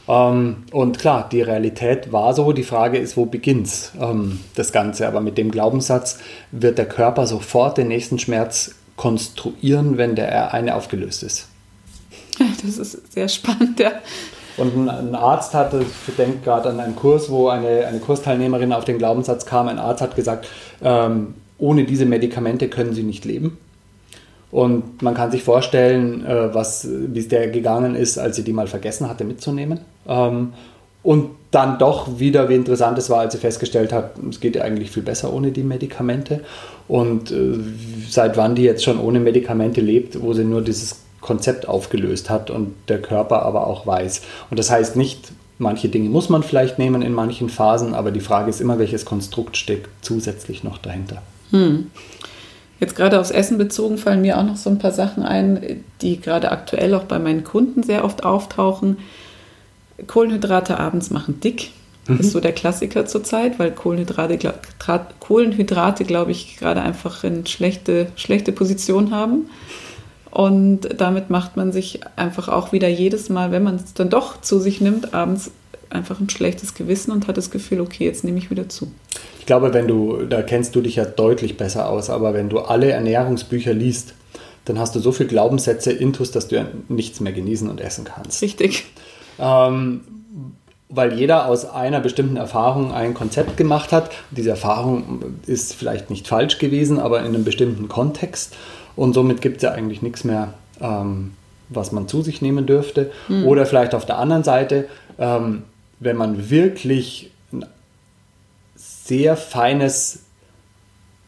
Ähm, 0.09 0.64
und 0.73 0.99
klar, 0.99 1.29
die 1.31 1.42
Realität 1.42 2.12
war 2.12 2.35
so, 2.35 2.53
die 2.53 2.62
Frage 2.62 2.99
ist, 2.99 3.16
wo 3.16 3.27
beginnt 3.27 3.92
ähm, 4.01 4.40
das 4.55 4.73
Ganze? 4.73 5.07
Aber 5.07 5.21
mit 5.21 5.37
dem 5.37 5.51
Glaubenssatz 5.51 6.18
wird 6.51 6.79
der 6.79 6.88
Körper 6.88 7.27
sofort 7.27 7.77
den 7.77 7.88
nächsten 7.88 8.18
Schmerz 8.18 8.75
konstruieren, 8.97 9.99
wenn 9.99 10.16
der 10.16 10.55
eine 10.55 10.75
aufgelöst 10.75 11.23
ist. 11.23 11.49
Das 12.62 12.79
ist 12.79 13.12
sehr 13.12 13.29
spannend, 13.29 13.81
ja. 13.81 13.92
Und 14.57 14.88
ein 14.88 15.14
Arzt 15.14 15.55
hatte, 15.55 15.85
ich 16.07 16.16
denke 16.16 16.38
gerade 16.44 16.68
an 16.68 16.81
einen 16.81 16.97
Kurs, 16.97 17.31
wo 17.31 17.49
eine, 17.49 17.87
eine 17.87 18.01
Kursteilnehmerin 18.01 18.73
auf 18.73 18.85
den 18.85 18.99
Glaubenssatz 18.99 19.47
kam, 19.47 19.68
ein 19.68 19.79
Arzt 19.79 20.03
hat 20.03 20.16
gesagt, 20.16 20.49
ähm, 20.83 21.35
ohne 21.59 21.85
diese 21.85 22.07
Medikamente 22.07 22.68
können 22.68 22.92
sie 22.92 23.05
nicht 23.05 23.25
leben. 23.25 23.59
Und 24.50 25.02
man 25.02 25.14
kann 25.14 25.30
sich 25.30 25.42
vorstellen, 25.42 26.24
äh, 26.24 26.54
was, 26.54 26.88
wie 26.90 27.18
es 27.18 27.28
der 27.28 27.48
gegangen 27.48 27.94
ist, 27.94 28.18
als 28.18 28.37
sie 28.37 28.44
die 28.44 28.52
mal 28.52 28.66
vergessen 28.66 29.08
hatte 29.08 29.24
mitzunehmen. 29.24 29.80
Ähm, 30.06 30.52
und 31.02 31.30
dann 31.50 31.78
doch 31.78 32.18
wieder, 32.18 32.48
wie 32.48 32.54
interessant 32.54 32.98
es 32.98 33.08
war, 33.08 33.20
als 33.20 33.32
sie 33.32 33.38
festgestellt 33.38 33.92
hat, 33.92 34.12
es 34.28 34.40
geht 34.40 34.61
eigentlich 34.61 34.90
viel 34.90 35.02
besser 35.02 35.32
ohne 35.32 35.52
die 35.52 35.62
Medikamente. 35.62 36.40
Und 36.87 37.30
äh, 37.30 37.58
seit 38.08 38.37
wann 38.37 38.54
die 38.54 38.62
jetzt 38.62 38.84
schon 38.84 38.98
ohne 38.98 39.20
Medikamente 39.20 39.80
lebt, 39.80 40.20
wo 40.20 40.32
sie 40.32 40.44
nur 40.44 40.62
dieses 40.62 40.96
Konzept 41.20 41.68
aufgelöst 41.68 42.30
hat 42.30 42.50
und 42.50 42.74
der 42.88 43.00
Körper 43.00 43.42
aber 43.42 43.66
auch 43.66 43.87
weiß. 43.87 44.22
Und 44.50 44.58
das 44.58 44.70
heißt 44.70 44.96
nicht, 44.96 45.32
manche 45.58 45.88
Dinge 45.88 46.08
muss 46.08 46.28
man 46.28 46.42
vielleicht 46.42 46.78
nehmen 46.78 47.02
in 47.02 47.12
manchen 47.12 47.48
Phasen, 47.48 47.94
aber 47.94 48.11
die 48.11 48.20
Frage 48.20 48.50
ist 48.50 48.61
immer, 48.61 48.78
welches 48.78 49.04
Konstrukt 49.04 49.56
steckt 49.56 49.88
zusätzlich 50.02 50.64
noch 50.64 50.78
dahinter. 50.78 51.22
Hm. 51.50 51.90
Jetzt 52.81 52.95
gerade 52.95 53.19
aufs 53.19 53.31
Essen 53.31 53.59
bezogen 53.59 53.99
fallen 53.99 54.23
mir 54.23 54.38
auch 54.38 54.45
noch 54.45 54.57
so 54.57 54.71
ein 54.71 54.79
paar 54.79 54.93
Sachen 54.93 55.25
ein, 55.25 55.85
die 56.01 56.21
gerade 56.21 56.53
aktuell 56.53 56.95
auch 56.95 57.05
bei 57.05 57.19
meinen 57.19 57.45
Kunden 57.45 57.83
sehr 57.83 58.05
oft 58.05 58.25
auftauchen. 58.25 58.99
Kohlenhydrate 60.07 60.79
abends 60.79 61.11
machen 61.11 61.41
dick. 61.41 61.71
Mhm. 62.07 62.21
Ist 62.21 62.31
so 62.31 62.41
der 62.41 62.53
Klassiker 62.53 63.05
zurzeit, 63.07 63.59
weil 63.59 63.73
Kohlenhydrate, 63.73 64.38
Kohlenhydrate 65.21 66.05
glaube 66.05 66.31
ich, 66.31 66.57
gerade 66.57 66.81
einfach 66.81 67.25
eine 67.25 67.47
schlechte, 67.47 68.07
schlechte 68.17 68.53
Position 68.53 69.11
haben. 69.11 69.51
Und 70.31 71.01
damit 71.01 71.31
macht 71.31 71.57
man 71.57 71.73
sich 71.73 72.01
einfach 72.17 72.49
auch 72.49 72.73
wieder 72.73 72.88
jedes 72.88 73.29
Mal, 73.29 73.51
wenn 73.51 73.62
man 73.62 73.77
es 73.77 73.95
dann 73.95 74.11
doch 74.11 74.41
zu 74.41 74.61
sich 74.61 74.81
nimmt, 74.81 75.14
abends 75.14 75.51
einfach 75.91 76.21
ein 76.21 76.31
schlechtes 76.31 76.75
Gewissen 76.75 77.12
und 77.12 77.27
hat 77.27 77.37
das 77.37 77.51
Gefühl, 77.51 77.81
okay, 77.81 78.05
jetzt 78.05 78.25
nehme 78.25 78.38
ich 78.38 78.51
wieder 78.51 78.69
zu. 78.69 78.93
Ich 79.48 79.50
glaube, 79.50 79.72
wenn 79.72 79.88
du, 79.88 80.26
da 80.26 80.42
kennst 80.42 80.74
du 80.74 80.82
dich 80.82 80.96
ja 80.96 81.06
deutlich 81.06 81.56
besser 81.56 81.88
aus, 81.88 82.11
aber 82.11 82.34
wenn 82.34 82.50
du 82.50 82.58
alle 82.58 82.90
Ernährungsbücher 82.90 83.72
liest, 83.72 84.12
dann 84.66 84.78
hast 84.78 84.94
du 84.94 85.00
so 85.00 85.11
viele 85.11 85.30
Glaubenssätze 85.30 85.90
intus, 85.90 86.30
dass 86.32 86.48
du 86.48 86.66
nichts 86.90 87.20
mehr 87.20 87.32
genießen 87.32 87.70
und 87.70 87.80
essen 87.80 88.04
kannst. 88.04 88.42
Richtig. 88.42 88.84
Ähm, 89.38 90.02
weil 90.90 91.14
jeder 91.14 91.46
aus 91.46 91.64
einer 91.64 92.00
bestimmten 92.00 92.37
Erfahrung 92.37 92.92
ein 92.92 93.14
Konzept 93.14 93.56
gemacht 93.56 93.90
hat. 93.90 94.11
Diese 94.32 94.50
Erfahrung 94.50 95.22
ist 95.46 95.74
vielleicht 95.74 96.11
nicht 96.11 96.28
falsch 96.28 96.58
gewesen, 96.58 96.98
aber 96.98 97.20
in 97.20 97.28
einem 97.28 97.44
bestimmten 97.44 97.88
Kontext. 97.88 98.54
Und 98.96 99.14
somit 99.14 99.40
gibt 99.40 99.56
es 99.56 99.62
ja 99.62 99.70
eigentlich 99.70 100.02
nichts 100.02 100.24
mehr, 100.24 100.52
ähm, 100.82 101.32
was 101.70 101.90
man 101.90 102.06
zu 102.06 102.20
sich 102.20 102.42
nehmen 102.42 102.66
dürfte. 102.66 103.12
Mhm. 103.28 103.46
Oder 103.46 103.64
vielleicht 103.64 103.94
auf 103.94 104.04
der 104.04 104.18
anderen 104.18 104.44
Seite, 104.44 104.88
ähm, 105.18 105.62
wenn 106.00 106.18
man 106.18 106.50
wirklich 106.50 107.30
sehr 109.09 109.37
feines 109.37 110.21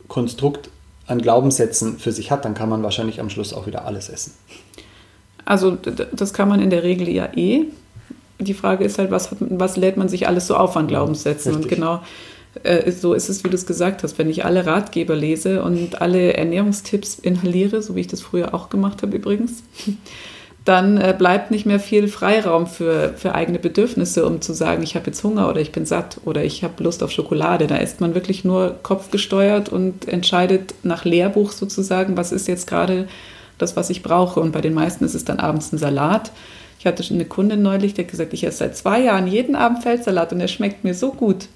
Konstrukt 0.07 0.69
an 1.07 1.21
Glaubenssätzen 1.21 1.99
für 1.99 2.13
sich 2.13 2.31
hat, 2.31 2.45
dann 2.45 2.55
kann 2.55 2.69
man 2.69 2.83
wahrscheinlich 2.83 3.21
am 3.21 3.31
Schluss 3.31 3.53
auch 3.53 3.67
wieder 3.67 3.87
alles 3.87 4.09
essen. 4.11 4.35
Also 5.45 5.77
das 6.13 6.33
kann 6.35 6.49
man 6.49 6.61
in 6.61 6.71
der 6.71 6.83
Regel 6.83 7.09
ja 7.09 7.31
eh. 7.35 7.65
Die 8.39 8.55
Frage 8.55 8.85
ist 8.85 8.99
halt, 8.99 9.11
was, 9.11 9.31
hat, 9.31 9.39
was 9.41 9.77
lädt 9.77 9.97
man 9.97 10.09
sich 10.09 10.29
alles 10.29 10.47
so 10.47 10.57
auf 10.57 10.77
an 10.77 10.87
Glaubenssätzen? 10.87 11.53
Ja, 11.53 11.59
und 11.59 11.69
genau 11.69 12.01
äh, 12.63 12.91
so 12.93 13.15
ist 13.15 13.29
es, 13.29 13.45
wie 13.45 13.49
du 13.49 13.55
es 13.55 13.67
gesagt 13.67 14.03
hast, 14.03 14.19
wenn 14.19 14.29
ich 14.29 14.45
alle 14.45 14.67
Ratgeber 14.67 15.17
lese 15.17 15.63
und 15.63 16.01
alle 16.01 16.35
Ernährungstipps 16.35 17.19
inhaliere, 17.19 17.83
so 17.83 17.97
wie 17.97 18.01
ich 18.01 18.09
das 18.09 18.21
früher 18.21 18.55
auch 18.55 18.69
gemacht 18.69 19.03
habe 19.03 19.17
übrigens, 19.17 19.63
dann 20.65 20.99
äh, 20.99 21.15
bleibt 21.17 21.51
nicht 21.51 21.65
mehr 21.65 21.81
viel 21.81 22.07
Freiraum 22.07 22.67
für, 22.67 23.15
für 23.17 23.35
eigene 23.35 23.59
Bedürfnisse, 23.59 24.27
um 24.27 24.41
zu 24.41 24.53
sagen, 24.53 24.83
ich 24.83 24.95
habe 24.95 25.07
jetzt 25.07 25.25
Hunger 25.25 25.49
oder 25.49 25.61
ich 25.61 25.73
bin 25.73 25.87
satt 25.87 26.21
oder 26.25 26.45
ich 26.45 26.63
habe 26.63 26.83
Lust 26.83 27.03
auf 27.03 27.11
Schokolade. 27.11 27.67
Da 27.67 27.77
ist 27.77 28.01
man 28.01 28.15
wirklich 28.15 28.45
nur 28.45 28.77
kopfgesteuert 28.83 29.71
und 29.71 30.07
entscheidet 30.07 30.75
nach 30.83 31.05
Lehrbuch 31.05 31.53
sozusagen, 31.53 32.17
was 32.17 32.31
ist 32.31 32.47
jetzt 32.47 32.67
gerade 32.67 33.09
das, 33.57 33.77
was 33.77 33.89
ich 33.89 34.03
brauche. 34.03 34.41
Und 34.41 34.53
bei 34.53 34.61
den 34.61 34.75
meisten 34.75 35.05
ist 35.05 35.15
es 35.15 35.25
dann 35.25 35.41
abends 35.41 35.73
ein 35.73 35.79
Salat. 35.79 36.31
Ich 36.79 36.87
hatte 36.87 37.03
schon 37.03 37.17
eine 37.17 37.27
Kundin 37.27 37.63
neulich, 37.63 37.95
die 37.95 38.03
hat 38.03 38.11
gesagt, 38.11 38.33
ich 38.35 38.45
esse 38.45 38.59
seit 38.59 38.77
zwei 38.77 39.01
Jahren 39.01 39.27
jeden 39.27 39.55
Abend 39.55 39.83
Feldsalat 39.83 40.33
und 40.33 40.41
er 40.41 40.49
schmeckt 40.49 40.85
mir 40.85 40.95
so 40.95 41.13
gut. 41.13 41.47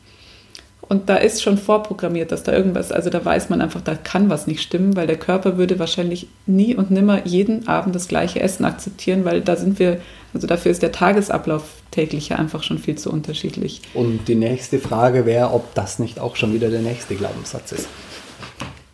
Und 0.88 1.08
da 1.08 1.16
ist 1.16 1.42
schon 1.42 1.56
vorprogrammiert, 1.56 2.30
dass 2.30 2.42
da 2.42 2.52
irgendwas, 2.52 2.92
also 2.92 3.10
da 3.10 3.24
weiß 3.24 3.48
man 3.48 3.60
einfach, 3.60 3.80
da 3.80 3.94
kann 3.94 4.28
was 4.28 4.46
nicht 4.46 4.62
stimmen, 4.62 4.96
weil 4.96 5.06
der 5.06 5.16
Körper 5.16 5.56
würde 5.56 5.78
wahrscheinlich 5.78 6.28
nie 6.46 6.74
und 6.74 6.90
nimmer 6.90 7.26
jeden 7.26 7.66
Abend 7.68 7.94
das 7.94 8.08
gleiche 8.08 8.40
Essen 8.40 8.64
akzeptieren, 8.64 9.24
weil 9.24 9.40
da 9.40 9.56
sind 9.56 9.78
wir, 9.78 10.00
also 10.34 10.46
dafür 10.46 10.70
ist 10.70 10.82
der 10.82 10.92
Tagesablauf 10.92 11.64
täglich 11.90 12.32
einfach 12.34 12.62
schon 12.62 12.78
viel 12.78 12.96
zu 12.96 13.10
unterschiedlich. 13.10 13.80
Und 13.94 14.28
die 14.28 14.34
nächste 14.34 14.78
Frage 14.78 15.26
wäre, 15.26 15.52
ob 15.52 15.74
das 15.74 15.98
nicht 15.98 16.20
auch 16.20 16.36
schon 16.36 16.52
wieder 16.52 16.68
der 16.68 16.80
nächste 16.80 17.14
Glaubenssatz 17.14 17.72
ist. 17.72 17.88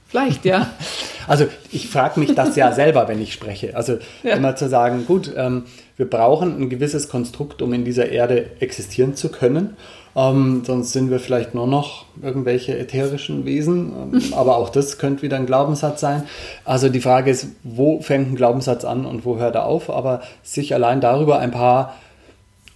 Vielleicht, 0.09 0.45
ja. 0.45 0.71
Also 1.27 1.47
ich 1.71 1.87
frage 1.87 2.19
mich 2.19 2.35
das 2.35 2.57
ja 2.57 2.73
selber, 2.73 3.07
wenn 3.07 3.23
ich 3.23 3.33
spreche. 3.33 3.77
Also 3.77 3.99
ja. 4.25 4.35
immer 4.35 4.57
zu 4.57 4.69
sagen, 4.69 5.05
gut, 5.07 5.33
ähm, 5.37 5.67
wir 5.97 6.11
brauchen 6.11 6.61
ein 6.61 6.71
gewisses 6.71 7.09
Konstrukt, 7.09 7.63
um 7.63 7.73
in 7.73 7.85
dieser 7.85 8.09
Erde 8.09 8.51
existieren 8.59 9.15
zu 9.15 9.29
können. 9.29 9.77
Ähm, 10.17 10.63
sonst 10.67 10.93
sind 10.93 11.11
wir 11.11 11.21
vielleicht 11.21 11.55
nur 11.55 11.67
noch 11.67 12.07
irgendwelche 12.21 12.77
ätherischen 12.79 13.45
Wesen. 13.45 13.93
Ähm, 14.13 14.23
aber 14.33 14.57
auch 14.57 14.71
das 14.71 14.99
könnte 14.99 15.23
wieder 15.23 15.37
ein 15.37 15.47
Glaubenssatz 15.47 16.01
sein. 16.01 16.25
Also 16.65 16.89
die 16.89 17.01
Frage 17.01 17.31
ist, 17.31 17.49
wo 17.63 18.01
fängt 18.01 18.33
ein 18.33 18.37
Glaubenssatz 18.37 18.85
an 18.85 19.07
und 19.07 19.25
wo 19.25 19.39
hört 19.39 19.55
er 19.55 19.67
auf? 19.67 19.91
Aber 19.91 20.23
sich 20.43 20.75
allein 20.75 21.01
darüber 21.01 21.39
ein 21.39 21.51
paar 21.51 21.95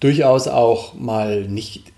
durchaus 0.01 0.49
auch 0.49 0.95
mal 0.95 1.45
nicht 1.45 1.93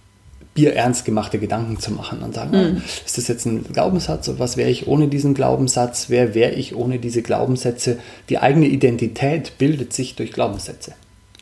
bierernst 0.54 1.04
gemachte 1.04 1.38
Gedanken 1.38 1.78
zu 1.78 1.92
machen 1.92 2.22
und 2.22 2.34
sagen, 2.34 2.56
mhm. 2.56 2.82
ist 3.04 3.18
das 3.18 3.28
jetzt 3.28 3.44
ein 3.44 3.64
Glaubenssatz 3.72 4.28
oder 4.28 4.38
was 4.38 4.56
wäre 4.56 4.70
ich 4.70 4.88
ohne 4.88 5.08
diesen 5.08 5.34
Glaubenssatz? 5.34 6.06
Wer 6.08 6.34
wäre 6.34 6.52
ich 6.52 6.74
ohne 6.74 6.98
diese 6.98 7.20
Glaubenssätze? 7.20 7.98
Die 8.30 8.38
eigene 8.38 8.66
Identität 8.66 9.58
bildet 9.58 9.92
sich 9.92 10.16
durch 10.16 10.32
Glaubenssätze. 10.32 10.94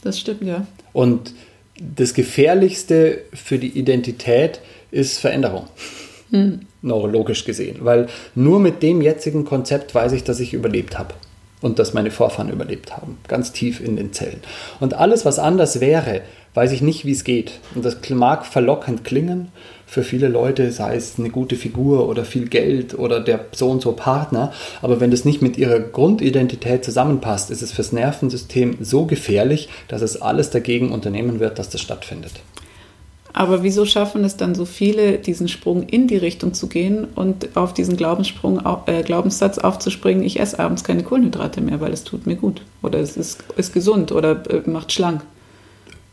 Das 0.02 0.18
stimmt, 0.18 0.42
ja. 0.42 0.66
Und 0.92 1.32
das 1.80 2.14
Gefährlichste 2.14 3.22
für 3.32 3.58
die 3.58 3.78
Identität 3.78 4.60
ist 4.90 5.18
Veränderung. 5.18 5.66
Hm. 6.30 6.60
Neurologisch 6.82 7.44
gesehen. 7.44 7.78
Weil 7.80 8.08
nur 8.34 8.60
mit 8.60 8.82
dem 8.82 9.00
jetzigen 9.00 9.44
Konzept 9.44 9.94
weiß 9.94 10.12
ich, 10.12 10.24
dass 10.24 10.40
ich 10.40 10.54
überlebt 10.54 10.98
habe. 10.98 11.14
Und 11.64 11.78
das 11.78 11.94
meine 11.94 12.10
Vorfahren 12.10 12.50
überlebt 12.50 12.94
haben, 12.94 13.16
ganz 13.26 13.50
tief 13.50 13.80
in 13.80 13.96
den 13.96 14.12
Zellen. 14.12 14.42
Und 14.80 14.92
alles, 14.92 15.24
was 15.24 15.38
anders 15.38 15.80
wäre, 15.80 16.20
weiß 16.52 16.72
ich 16.72 16.82
nicht, 16.82 17.06
wie 17.06 17.12
es 17.12 17.24
geht. 17.24 17.52
Und 17.74 17.86
das 17.86 17.96
mag 18.10 18.44
verlockend 18.44 19.02
klingen 19.02 19.48
für 19.86 20.02
viele 20.02 20.28
Leute, 20.28 20.70
sei 20.72 20.94
es 20.94 21.18
eine 21.18 21.30
gute 21.30 21.56
Figur 21.56 22.06
oder 22.06 22.26
viel 22.26 22.48
Geld 22.48 22.98
oder 22.98 23.18
der 23.18 23.46
so 23.52 23.70
und 23.70 23.80
so 23.80 23.92
Partner, 23.92 24.52
aber 24.82 25.00
wenn 25.00 25.10
das 25.10 25.24
nicht 25.24 25.40
mit 25.40 25.56
ihrer 25.56 25.80
Grundidentität 25.80 26.84
zusammenpasst, 26.84 27.50
ist 27.50 27.62
es 27.62 27.72
fürs 27.72 27.92
Nervensystem 27.92 28.76
so 28.82 29.06
gefährlich, 29.06 29.70
dass 29.88 30.02
es 30.02 30.20
alles 30.20 30.50
dagegen 30.50 30.92
unternehmen 30.92 31.40
wird, 31.40 31.58
dass 31.58 31.70
das 31.70 31.80
stattfindet. 31.80 32.32
Aber 33.36 33.64
wieso 33.64 33.84
schaffen 33.84 34.22
es 34.22 34.36
dann 34.36 34.54
so 34.54 34.64
viele, 34.64 35.18
diesen 35.18 35.48
Sprung 35.48 35.82
in 35.88 36.06
die 36.06 36.16
Richtung 36.16 36.54
zu 36.54 36.68
gehen 36.68 37.08
und 37.16 37.56
auf 37.56 37.74
diesen 37.74 37.96
Glaubenssprung, 37.96 38.62
äh, 38.86 39.02
Glaubenssatz 39.02 39.58
aufzuspringen, 39.58 40.22
ich 40.22 40.38
esse 40.38 40.60
abends 40.60 40.84
keine 40.84 41.02
Kohlenhydrate 41.02 41.60
mehr, 41.60 41.80
weil 41.80 41.92
es 41.92 42.04
tut 42.04 42.28
mir 42.28 42.36
gut 42.36 42.62
oder 42.80 43.00
es 43.00 43.16
ist, 43.16 43.42
ist 43.56 43.74
gesund 43.74 44.12
oder 44.12 44.48
äh, 44.48 44.70
macht 44.70 44.92
schlank? 44.92 45.22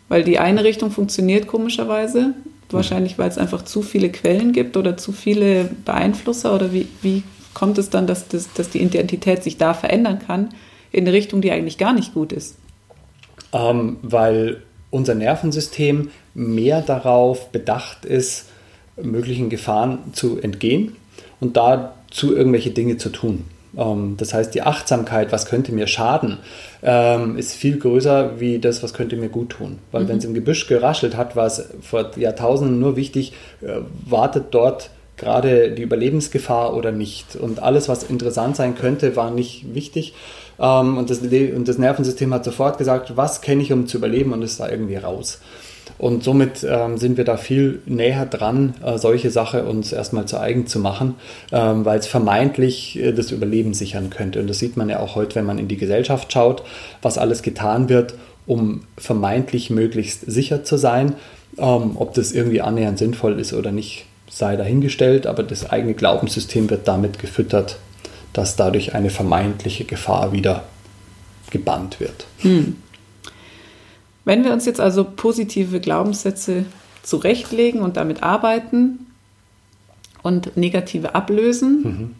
Weil 0.09 0.23
die 0.23 0.39
eine 0.39 0.63
Richtung 0.63 0.89
funktioniert 0.89 1.45
komischerweise, 1.45 2.33
wahrscheinlich 2.71 3.19
weil 3.19 3.29
es 3.29 3.37
einfach 3.37 3.61
zu 3.65 3.83
viele 3.83 4.09
Quellen 4.09 4.51
gibt 4.51 4.75
oder 4.75 4.97
zu 4.97 5.11
viele 5.11 5.65
Beeinflusser 5.85 6.55
oder 6.55 6.73
wie, 6.73 6.87
wie 7.03 7.21
kommt 7.53 7.77
es 7.77 7.91
dann, 7.91 8.07
dass, 8.07 8.29
das, 8.29 8.51
dass 8.53 8.71
die 8.71 8.81
Identität 8.81 9.43
sich 9.43 9.57
da 9.57 9.75
verändern 9.75 10.17
kann 10.25 10.49
in 10.91 11.05
eine 11.05 11.13
Richtung, 11.13 11.41
die 11.41 11.51
eigentlich 11.51 11.77
gar 11.77 11.93
nicht 11.93 12.15
gut 12.15 12.31
ist? 12.33 12.57
Ähm, 13.53 13.97
weil 14.01 14.63
unser 14.89 15.13
Nervensystem 15.13 16.09
mehr 16.33 16.81
darauf 16.81 17.49
bedacht 17.49 18.05
ist, 18.05 18.45
möglichen 19.01 19.49
Gefahren 19.49 19.99
zu 20.13 20.39
entgehen 20.39 20.95
und 21.39 21.57
dazu 21.57 22.35
irgendwelche 22.35 22.71
Dinge 22.71 22.97
zu 22.97 23.09
tun. 23.09 23.45
Ähm, 23.77 24.15
das 24.17 24.33
heißt, 24.33 24.53
die 24.53 24.61
Achtsamkeit, 24.61 25.31
was 25.31 25.45
könnte 25.45 25.71
mir 25.71 25.87
schaden, 25.87 26.37
ähm, 26.83 27.37
ist 27.37 27.53
viel 27.53 27.77
größer 27.77 28.39
wie 28.39 28.59
das, 28.59 28.83
was 28.83 28.93
könnte 28.93 29.15
mir 29.15 29.29
gut 29.29 29.49
tun. 29.49 29.79
Weil 29.91 30.03
mhm. 30.03 30.07
wenn 30.09 30.17
es 30.17 30.25
im 30.25 30.33
Gebüsch 30.33 30.67
geraschelt 30.67 31.15
hat, 31.15 31.35
war 31.35 31.45
es 31.45 31.69
vor 31.81 32.11
Jahrtausenden 32.15 32.79
nur 32.79 32.95
wichtig, 32.95 33.33
äh, 33.61 33.81
wartet 34.05 34.45
dort 34.51 34.89
gerade 35.17 35.71
die 35.71 35.83
Überlebensgefahr 35.83 36.75
oder 36.75 36.91
nicht. 36.91 37.35
Und 37.35 37.61
alles, 37.61 37.87
was 37.87 38.03
interessant 38.03 38.55
sein 38.55 38.75
könnte, 38.75 39.15
war 39.15 39.29
nicht 39.31 39.73
wichtig. 39.73 40.13
Ähm, 40.59 40.97
und, 40.97 41.09
das, 41.09 41.19
und 41.19 41.67
das 41.67 41.77
Nervensystem 41.77 42.33
hat 42.33 42.43
sofort 42.43 42.77
gesagt, 42.77 43.15
was 43.15 43.41
kenne 43.41 43.61
ich, 43.61 43.71
um 43.71 43.87
zu 43.87 43.97
überleben 43.97 44.33
und 44.33 44.41
ist 44.41 44.59
da 44.59 44.69
irgendwie 44.69 44.95
raus. 44.95 45.39
Und 46.01 46.23
somit 46.23 46.65
ähm, 46.67 46.97
sind 46.97 47.17
wir 47.17 47.25
da 47.25 47.37
viel 47.37 47.79
näher 47.85 48.25
dran, 48.25 48.73
äh, 48.83 48.97
solche 48.97 49.29
Sachen 49.29 49.67
uns 49.67 49.93
erstmal 49.93 50.25
zu 50.25 50.39
eigen 50.39 50.65
zu 50.65 50.79
machen, 50.79 51.13
ähm, 51.51 51.85
weil 51.85 51.99
es 51.99 52.07
vermeintlich 52.07 52.97
äh, 52.97 53.11
das 53.11 53.29
Überleben 53.29 53.75
sichern 53.75 54.09
könnte. 54.09 54.39
Und 54.39 54.49
das 54.49 54.57
sieht 54.57 54.77
man 54.77 54.89
ja 54.89 54.99
auch 54.99 55.13
heute, 55.13 55.35
wenn 55.35 55.45
man 55.45 55.59
in 55.59 55.67
die 55.67 55.77
Gesellschaft 55.77 56.33
schaut, 56.33 56.63
was 57.03 57.19
alles 57.19 57.43
getan 57.43 57.87
wird, 57.87 58.15
um 58.47 58.81
vermeintlich 58.97 59.69
möglichst 59.69 60.21
sicher 60.21 60.63
zu 60.63 60.77
sein. 60.77 61.13
Ähm, 61.59 61.91
ob 61.93 62.15
das 62.15 62.31
irgendwie 62.31 62.61
annähernd 62.61 62.97
sinnvoll 62.97 63.39
ist 63.39 63.53
oder 63.53 63.71
nicht, 63.71 64.05
sei 64.27 64.55
dahingestellt, 64.55 65.27
aber 65.27 65.43
das 65.43 65.69
eigene 65.69 65.93
Glaubenssystem 65.93 66.71
wird 66.71 66.87
damit 66.87 67.19
gefüttert, 67.19 67.77
dass 68.33 68.55
dadurch 68.55 68.95
eine 68.95 69.11
vermeintliche 69.11 69.83
Gefahr 69.83 70.31
wieder 70.31 70.63
gebannt 71.51 71.99
wird. 71.99 72.25
Hm. 72.39 72.77
Wenn 74.31 74.45
wir 74.45 74.53
uns 74.53 74.65
jetzt 74.65 74.79
also 74.79 75.03
positive 75.03 75.81
Glaubenssätze 75.81 76.63
zurechtlegen 77.03 77.81
und 77.81 77.97
damit 77.97 78.23
arbeiten 78.23 79.07
und 80.23 80.55
negative 80.55 81.15
ablösen, 81.15 81.81
mhm. 81.83 82.15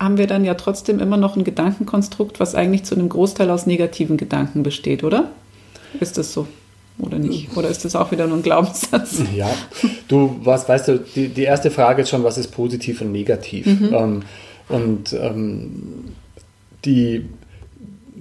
haben 0.00 0.18
wir 0.18 0.26
dann 0.26 0.44
ja 0.44 0.54
trotzdem 0.54 0.98
immer 0.98 1.16
noch 1.16 1.36
ein 1.36 1.44
Gedankenkonstrukt, 1.44 2.40
was 2.40 2.56
eigentlich 2.56 2.82
zu 2.82 2.96
einem 2.96 3.08
Großteil 3.08 3.50
aus 3.50 3.66
negativen 3.66 4.16
Gedanken 4.16 4.64
besteht, 4.64 5.04
oder? 5.04 5.30
Ist 6.00 6.18
das 6.18 6.32
so? 6.32 6.48
Oder 6.98 7.20
nicht? 7.20 7.56
Oder 7.56 7.68
ist 7.68 7.84
das 7.84 7.94
auch 7.94 8.10
wieder 8.10 8.26
nur 8.26 8.38
ein 8.38 8.42
Glaubenssatz? 8.42 9.22
Ja, 9.32 9.48
du, 10.08 10.40
was 10.42 10.68
weißt 10.68 10.88
du, 10.88 10.98
die, 11.14 11.28
die 11.28 11.44
erste 11.44 11.70
Frage 11.70 12.02
ist 12.02 12.08
schon, 12.08 12.24
was 12.24 12.36
ist 12.36 12.48
positiv 12.48 13.00
und 13.00 13.12
negativ? 13.12 13.66
Mhm. 13.66 13.94
Ähm, 13.94 14.22
und 14.68 15.12
ähm, 15.12 16.14
die 16.84 17.26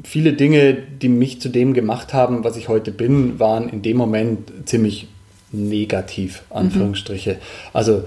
viele 0.03 0.33
Dinge, 0.33 0.73
die 0.73 1.09
mich 1.09 1.41
zu 1.41 1.49
dem 1.49 1.73
gemacht 1.73 2.13
haben, 2.13 2.43
was 2.43 2.57
ich 2.57 2.67
heute 2.67 2.91
bin, 2.91 3.39
waren 3.39 3.69
in 3.69 3.81
dem 3.81 3.97
Moment 3.97 4.51
ziemlich 4.65 5.07
negativ, 5.53 6.43
Anführungsstriche. 6.49 7.33
Mhm. 7.33 7.37
Also, 7.73 8.03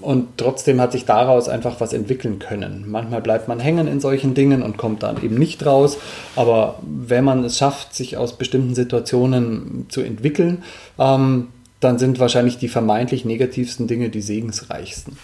und 0.00 0.28
trotzdem 0.36 0.80
hat 0.80 0.92
sich 0.92 1.04
daraus 1.04 1.48
einfach 1.48 1.80
was 1.80 1.92
entwickeln 1.92 2.38
können. 2.38 2.84
Manchmal 2.88 3.20
bleibt 3.20 3.48
man 3.48 3.58
hängen 3.58 3.88
in 3.88 4.00
solchen 4.00 4.34
Dingen 4.34 4.62
und 4.62 4.76
kommt 4.76 5.02
dann 5.02 5.22
eben 5.22 5.36
nicht 5.36 5.66
raus. 5.66 5.98
Aber 6.36 6.78
wenn 6.82 7.24
man 7.24 7.44
es 7.44 7.58
schafft, 7.58 7.94
sich 7.94 8.16
aus 8.16 8.38
bestimmten 8.38 8.74
Situationen 8.74 9.86
zu 9.88 10.02
entwickeln, 10.02 10.62
ähm, 10.98 11.48
dann 11.80 11.98
sind 11.98 12.20
wahrscheinlich 12.20 12.58
die 12.58 12.68
vermeintlich 12.68 13.24
negativsten 13.24 13.88
Dinge 13.88 14.08
die 14.08 14.22
segensreichsten. 14.22 15.18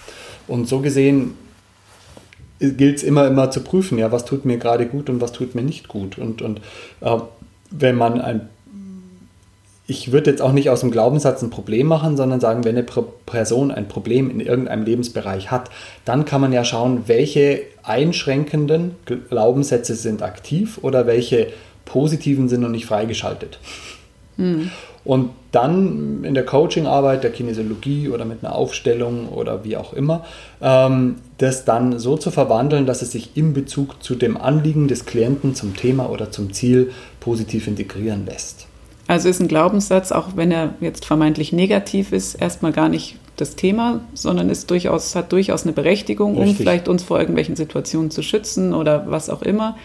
Und 0.49 0.66
so 0.69 0.81
gesehen 0.81 1.35
gilt 2.59 2.99
es 2.99 3.03
immer, 3.03 3.27
immer 3.27 3.51
zu 3.51 3.61
prüfen, 3.61 3.99
ja, 3.99 4.12
was 4.12 4.25
tut 4.25 4.45
mir 4.45 4.59
gerade 4.59 4.87
gut 4.87 5.11
und 5.11 5.21
was 5.21 5.33
tut 5.33 5.55
mir 5.55 5.62
nicht 5.62 5.88
gut. 5.88 6.19
Und, 6.19 6.42
und 6.42 6.61
äh, 7.01 7.19
wenn 7.71 7.97
man 7.97 8.21
ein, 8.21 8.49
ich 9.87 10.11
würde 10.11 10.31
jetzt 10.31 10.42
auch 10.42 10.53
nicht 10.53 10.71
aus 10.71 10.81
dem 10.81 10.90
Glaubenssatz 10.90 11.42
ein 11.42 11.51
Problem 11.51 11.87
machen, 11.87 12.16
sondern 12.16 12.40
sagen, 12.40 12.64
wenn 12.64 12.77
eine 12.77 12.87
Person 13.27 13.71
ein 13.71 13.88
Problem 13.88 14.31
in 14.31 14.40
irgendeinem 14.40 14.85
Lebensbereich 14.85 15.51
hat, 15.51 15.71
dann 16.05 16.25
kann 16.25 16.40
man 16.40 16.53
ja 16.53 16.64
schauen, 16.64 17.03
welche 17.07 17.62
einschränkenden 17.85 18.97
Glaubenssätze 19.29 19.95
sind 19.95 20.23
aktiv 20.23 20.79
oder 20.83 21.07
welche 21.07 21.49
positiven 21.85 22.49
sind 22.49 22.62
noch 22.62 22.69
nicht 22.69 22.87
freigeschaltet. 22.87 23.61
Hm. 24.37 24.70
Und 25.05 25.31
dann 25.53 26.25
in 26.25 26.35
der 26.35 26.44
Coachingarbeit, 26.44 27.22
der 27.22 27.31
Kinesiologie 27.31 28.09
oder 28.09 28.25
mit 28.25 28.44
einer 28.44 28.55
Aufstellung 28.55 29.29
oder 29.29 29.64
wie 29.64 29.77
auch 29.77 29.92
immer, 29.92 30.25
ähm, 30.61 31.16
das 31.38 31.64
dann 31.64 31.99
so 31.99 32.16
zu 32.16 32.31
verwandeln, 32.31 32.87
dass 32.87 33.03
es 33.03 33.12
sich 33.12 33.37
in 33.37 33.55
Bezug 33.55 34.03
zu 34.03 34.16
dem 34.16 34.37
Anliegen 34.37 34.88
des 34.88 35.07
Klienten, 35.07 35.55
zum 35.55 35.77
Thema 35.77 36.11
oder 36.11 36.31
zum 36.31 36.53
Ziel 36.53 36.90
positiv 37.20 37.68
integrieren 37.68 38.27
lässt. 38.27 38.66
Also 39.07 39.29
ist 39.29 39.40
ein 39.40 39.49
Glaubenssatz, 39.49 40.11
auch 40.11 40.31
wenn 40.35 40.51
er 40.51 40.75
jetzt 40.81 41.05
vermeintlich 41.05 41.53
negativ 41.53 42.12
ist, 42.12 42.35
erstmal 42.35 42.72
gar 42.72 42.88
nicht 42.88 43.16
das 43.37 43.55
Thema, 43.55 44.01
sondern 44.14 44.51
ist 44.51 44.70
durchaus, 44.70 45.14
hat 45.14 45.31
durchaus 45.31 45.62
eine 45.62 45.72
Berechtigung, 45.72 46.37
Richtig. 46.37 46.51
um 46.51 46.57
vielleicht 46.57 46.88
uns 46.88 47.03
vor 47.03 47.20
irgendwelchen 47.20 47.55
Situationen 47.55 48.11
zu 48.11 48.22
schützen 48.22 48.75
oder 48.75 49.05
was 49.09 49.31
auch 49.31 49.42
immer. 49.42 49.77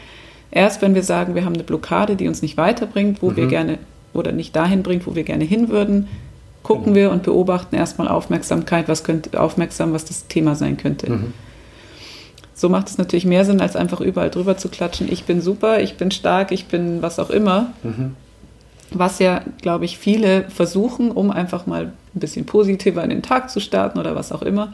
Erst 0.50 0.82
wenn 0.82 0.96
wir 0.96 1.04
sagen, 1.04 1.36
wir 1.36 1.46
haben 1.46 1.54
eine 1.54 1.64
Blockade, 1.64 2.16
die 2.16 2.28
uns 2.28 2.42
nicht 2.42 2.58
weiterbringt, 2.58 3.22
wo 3.22 3.30
mhm. 3.30 3.36
wir 3.36 3.48
gerne 3.48 3.78
oder 4.13 4.32
nicht 4.32 4.56
dahin 4.56 4.84
bringt, 4.84 5.08
wo 5.08 5.15
wir 5.15 5.24
gerne 5.24 5.43
hin 5.43 5.69
würden, 5.69 6.08
gucken 6.63 6.93
genau. 6.93 6.95
wir 6.95 7.12
und 7.12 7.24
beobachten 7.24 7.76
erstmal 7.76 8.08
Aufmerksamkeit, 8.08 8.88
was 8.88 9.04
könnte 9.04 9.39
aufmerksam, 9.39 9.93
was 9.93 10.06
das 10.06 10.28
Thema 10.28 10.56
sein 10.56 10.78
könnte. 10.78 11.10
Mhm. 11.10 11.34
So 12.54 12.69
macht 12.69 12.89
es 12.89 12.97
natürlich 12.97 13.26
mehr 13.26 13.43
Sinn, 13.43 13.60
als 13.60 13.76
einfach 13.76 14.02
überall 14.02 14.30
drüber 14.30 14.58
zu 14.58 14.69
klatschen. 14.69 15.12
Ich 15.12 15.24
bin 15.24 15.41
super, 15.41 15.82
ich 15.82 15.97
bin 15.97 16.12
stark, 16.12 16.52
ich 16.52 16.65
bin 16.67 17.02
was 17.02 17.17
auch 17.17 17.32
immer. 17.32 17.74
Mhm. 17.82 18.15
Was 18.91 19.19
ja, 19.19 19.41
glaube 19.62 19.86
ich, 19.86 19.97
viele 19.97 20.43
versuchen, 20.50 21.12
um 21.12 21.32
einfach 21.32 21.65
mal 21.65 21.93
ein 22.13 22.19
bisschen 22.19 22.45
positiver 22.45 23.04
in 23.04 23.10
den 23.10 23.24
Tag 23.24 23.50
zu 23.50 23.60
starten 23.60 23.97
oder 23.97 24.15
was 24.15 24.32
auch 24.32 24.41
immer. 24.41 24.74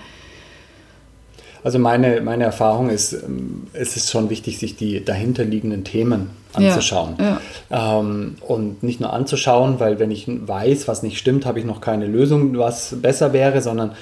Also 1.63 1.79
meine, 1.79 2.21
meine 2.21 2.43
Erfahrung 2.43 2.89
ist, 2.89 3.13
ähm, 3.13 3.67
es 3.73 3.95
ist 3.97 4.11
schon 4.11 4.29
wichtig, 4.29 4.59
sich 4.59 4.75
die 4.75 5.03
dahinterliegenden 5.03 5.83
Themen 5.83 6.29
anzuschauen. 6.53 7.15
Ja, 7.19 7.41
ja. 7.69 7.99
Ähm, 7.99 8.35
und 8.41 8.83
nicht 8.83 8.99
nur 8.99 9.13
anzuschauen, 9.13 9.79
weil 9.79 9.99
wenn 9.99 10.11
ich 10.11 10.27
weiß, 10.27 10.87
was 10.87 11.03
nicht 11.03 11.17
stimmt, 11.17 11.45
habe 11.45 11.59
ich 11.59 11.65
noch 11.65 11.81
keine 11.81 12.07
Lösung, 12.07 12.57
was 12.57 12.95
besser 13.01 13.33
wäre, 13.33 13.61
sondern 13.61 13.93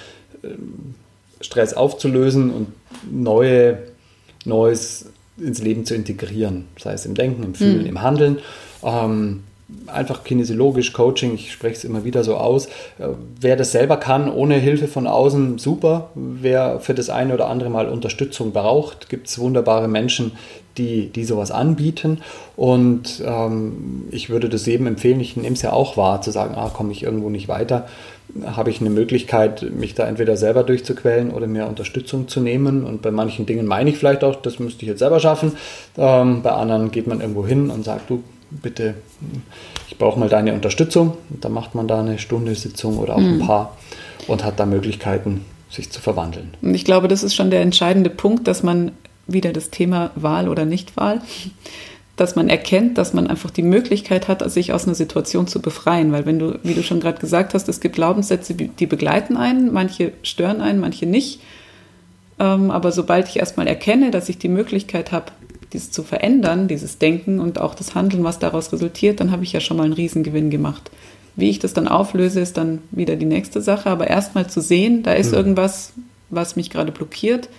ähm, 0.43 0.95
Stress 1.41 1.73
aufzulösen 1.73 2.51
und 2.51 2.67
neue, 3.11 3.79
Neues 4.45 5.07
ins 5.37 5.61
Leben 5.61 5.85
zu 5.85 5.95
integrieren. 5.95 6.65
Sei 6.79 6.93
es 6.93 7.05
im 7.05 7.15
Denken, 7.15 7.43
im 7.43 7.55
Fühlen, 7.55 7.81
mhm. 7.81 7.87
im 7.87 8.01
Handeln. 8.01 8.39
Ähm, 8.83 9.43
einfach 9.87 10.23
kinesiologisch, 10.23 10.93
Coaching, 10.93 11.33
ich 11.33 11.51
spreche 11.51 11.75
es 11.75 11.83
immer 11.83 12.03
wieder 12.03 12.23
so 12.23 12.35
aus. 12.35 12.67
Äh, 12.99 13.09
wer 13.39 13.55
das 13.55 13.71
selber 13.71 13.97
kann, 13.97 14.29
ohne 14.31 14.55
Hilfe 14.55 14.87
von 14.87 15.07
außen, 15.07 15.57
super. 15.57 16.11
Wer 16.13 16.79
für 16.79 16.93
das 16.93 17.09
eine 17.09 17.33
oder 17.33 17.47
andere 17.47 17.69
Mal 17.69 17.89
Unterstützung 17.89 18.51
braucht, 18.51 19.09
gibt 19.09 19.27
es 19.27 19.39
wunderbare 19.39 19.87
Menschen, 19.87 20.33
die, 20.77 21.07
die 21.07 21.23
sowas 21.23 21.51
anbieten. 21.51 22.21
Und 22.55 23.23
ähm, 23.25 24.07
ich 24.11 24.29
würde 24.29 24.49
das 24.49 24.65
jedem 24.65 24.87
empfehlen, 24.87 25.19
ich 25.19 25.35
nehme 25.35 25.55
es 25.55 25.61
ja 25.61 25.73
auch 25.73 25.97
wahr, 25.97 26.21
zu 26.21 26.31
sagen, 26.31 26.55
ah, 26.55 26.69
komme 26.69 26.91
ich 26.91 27.03
irgendwo 27.03 27.29
nicht 27.29 27.47
weiter, 27.47 27.87
habe 28.45 28.69
ich 28.69 28.81
eine 28.81 28.89
Möglichkeit, 28.89 29.65
mich 29.71 29.95
da 29.95 30.05
entweder 30.05 30.35
selber 30.35 30.63
durchzuquälen 30.63 31.31
oder 31.31 31.47
mehr 31.47 31.67
Unterstützung 31.67 32.27
zu 32.27 32.39
nehmen. 32.39 32.83
Und 32.83 33.01
bei 33.01 33.11
manchen 33.11 33.45
Dingen 33.45 33.65
meine 33.65 33.89
ich 33.89 33.97
vielleicht 33.97 34.23
auch, 34.23 34.35
das 34.35 34.59
müsste 34.59 34.83
ich 34.83 34.89
jetzt 34.89 34.99
selber 34.99 35.19
schaffen. 35.19 35.53
Ähm, 35.97 36.41
bei 36.43 36.51
anderen 36.51 36.91
geht 36.91 37.07
man 37.07 37.21
irgendwo 37.21 37.47
hin 37.47 37.69
und 37.69 37.83
sagt, 37.83 38.09
du, 38.09 38.23
bitte, 38.61 38.95
ich 39.89 39.97
brauche 39.97 40.19
mal 40.19 40.29
deine 40.29 40.53
Unterstützung. 40.53 41.17
Und 41.29 41.43
dann 41.43 41.53
macht 41.53 41.75
man 41.75 41.87
da 41.87 41.99
eine 41.99 42.19
Stunde 42.19 42.55
Sitzung 42.55 42.97
oder 42.97 43.15
auch 43.15 43.21
mhm. 43.21 43.41
ein 43.41 43.47
paar 43.47 43.77
und 44.27 44.43
hat 44.43 44.59
da 44.59 44.65
Möglichkeiten, 44.65 45.45
sich 45.69 45.91
zu 45.91 46.01
verwandeln. 46.01 46.53
Und 46.61 46.73
ich 46.73 46.85
glaube, 46.85 47.07
das 47.07 47.23
ist 47.23 47.35
schon 47.35 47.51
der 47.51 47.61
entscheidende 47.61 48.09
Punkt, 48.09 48.47
dass 48.47 48.63
man 48.63 48.91
wieder 49.27 49.53
das 49.53 49.69
Thema 49.69 50.11
Wahl 50.15 50.49
oder 50.49 50.65
Nichtwahl, 50.65 51.21
dass 52.15 52.35
man 52.35 52.49
erkennt, 52.49 52.97
dass 52.97 53.13
man 53.13 53.27
einfach 53.27 53.51
die 53.51 53.63
Möglichkeit 53.63 54.27
hat, 54.27 54.49
sich 54.49 54.71
aus 54.71 54.85
einer 54.85 54.95
Situation 54.95 55.47
zu 55.47 55.61
befreien. 55.61 56.11
Weil 56.11 56.25
wenn 56.25 56.39
du, 56.39 56.59
wie 56.63 56.73
du 56.73 56.83
schon 56.83 56.99
gerade 56.99 57.19
gesagt 57.19 57.53
hast, 57.53 57.67
es 57.67 57.81
gibt 57.81 57.95
Glaubenssätze, 57.95 58.53
die 58.53 58.85
begleiten 58.85 59.35
einen, 59.35 59.73
manche 59.73 60.13
stören 60.23 60.61
einen, 60.61 60.79
manche 60.79 61.05
nicht. 61.05 61.41
Ähm, 62.39 62.71
aber 62.71 62.91
sobald 62.91 63.27
ich 63.29 63.37
erstmal 63.37 63.67
erkenne, 63.67 64.11
dass 64.11 64.29
ich 64.29 64.37
die 64.37 64.49
Möglichkeit 64.49 65.11
habe, 65.11 65.31
dies 65.75 65.91
zu 65.91 66.03
verändern, 66.03 66.67
dieses 66.67 66.97
Denken 66.97 67.39
und 67.39 67.59
auch 67.59 67.75
das 67.75 67.93
Handeln, 67.93 68.23
was 68.23 68.39
daraus 68.39 68.71
resultiert, 68.71 69.19
dann 69.19 69.31
habe 69.31 69.43
ich 69.43 69.53
ja 69.53 69.59
schon 69.59 69.77
mal 69.77 69.83
einen 69.83 69.93
Riesengewinn 69.93 70.49
gemacht. 70.49 70.89
Wie 71.35 71.49
ich 71.49 71.59
das 71.59 71.73
dann 71.73 71.87
auflöse, 71.87 72.39
ist 72.39 72.57
dann 72.57 72.79
wieder 72.91 73.17
die 73.17 73.25
nächste 73.25 73.61
Sache. 73.61 73.89
Aber 73.89 74.07
erstmal 74.07 74.47
zu 74.47 74.61
sehen, 74.61 75.03
da 75.03 75.13
ist 75.13 75.31
mhm. 75.31 75.37
irgendwas, 75.37 75.93
was 76.29 76.55
mich 76.55 76.69
gerade 76.69 76.91
blockiert 76.91 77.49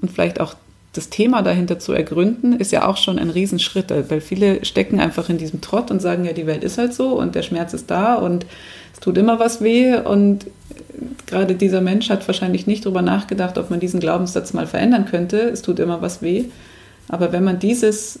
und 0.00 0.10
vielleicht 0.10 0.40
auch 0.40 0.54
das 0.92 1.08
Thema 1.08 1.42
dahinter 1.42 1.78
zu 1.78 1.92
ergründen, 1.92 2.58
ist 2.58 2.72
ja 2.72 2.86
auch 2.88 2.96
schon 2.96 3.18
ein 3.18 3.30
Riesenschritt, 3.30 3.92
weil 4.08 4.20
viele 4.20 4.64
stecken 4.64 4.98
einfach 4.98 5.28
in 5.28 5.38
diesem 5.38 5.60
Trott 5.60 5.90
und 5.90 6.02
sagen, 6.02 6.24
ja, 6.24 6.32
die 6.32 6.46
Welt 6.46 6.64
ist 6.64 6.78
halt 6.78 6.94
so 6.94 7.16
und 7.18 7.36
der 7.36 7.42
Schmerz 7.42 7.74
ist 7.74 7.90
da 7.90 8.14
und 8.14 8.44
es 8.92 8.98
tut 8.98 9.16
immer 9.16 9.38
was 9.38 9.60
weh 9.60 9.96
und 9.96 10.46
gerade 11.26 11.54
dieser 11.54 11.80
Mensch 11.80 12.10
hat 12.10 12.26
wahrscheinlich 12.26 12.66
nicht 12.66 12.84
darüber 12.84 13.02
nachgedacht, 13.02 13.56
ob 13.56 13.70
man 13.70 13.78
diesen 13.78 14.00
Glaubenssatz 14.00 14.52
mal 14.52 14.66
verändern 14.66 15.06
könnte, 15.06 15.38
es 15.38 15.62
tut 15.62 15.78
immer 15.78 16.02
was 16.02 16.22
weh. 16.22 16.46
Aber 17.10 17.32
wenn 17.32 17.44
man 17.44 17.58
dieses 17.58 18.20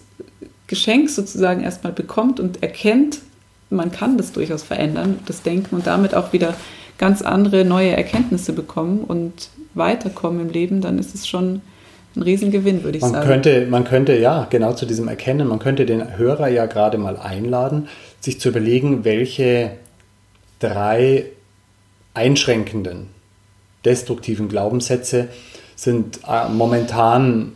Geschenk 0.66 1.10
sozusagen 1.10 1.62
erstmal 1.62 1.92
bekommt 1.92 2.40
und 2.40 2.62
erkennt, 2.62 3.20
man 3.70 3.92
kann 3.92 4.16
das 4.16 4.32
durchaus 4.32 4.64
verändern, 4.64 5.20
das 5.26 5.42
Denken 5.42 5.76
und 5.76 5.86
damit 5.86 6.14
auch 6.14 6.32
wieder 6.32 6.54
ganz 6.98 7.22
andere 7.22 7.64
neue 7.64 7.96
Erkenntnisse 7.96 8.52
bekommen 8.52 9.04
und 9.06 9.48
weiterkommen 9.74 10.40
im 10.40 10.50
Leben, 10.50 10.80
dann 10.80 10.98
ist 10.98 11.14
es 11.14 11.26
schon 11.26 11.62
ein 12.16 12.22
Riesengewinn, 12.22 12.82
würde 12.82 12.98
ich 12.98 13.02
man 13.02 13.12
sagen. 13.12 13.26
Könnte, 13.26 13.66
man 13.70 13.84
könnte, 13.84 14.18
ja, 14.18 14.48
genau 14.50 14.72
zu 14.72 14.86
diesem 14.86 15.06
Erkennen, 15.06 15.46
man 15.46 15.60
könnte 15.60 15.86
den 15.86 16.18
Hörer 16.18 16.48
ja 16.48 16.66
gerade 16.66 16.98
mal 16.98 17.16
einladen, 17.16 17.88
sich 18.18 18.40
zu 18.40 18.48
überlegen, 18.48 19.04
welche 19.04 19.70
drei 20.58 21.26
einschränkenden, 22.12 23.06
destruktiven 23.84 24.48
Glaubenssätze 24.48 25.28
sind 25.76 26.20
äh, 26.28 26.48
momentan 26.48 27.52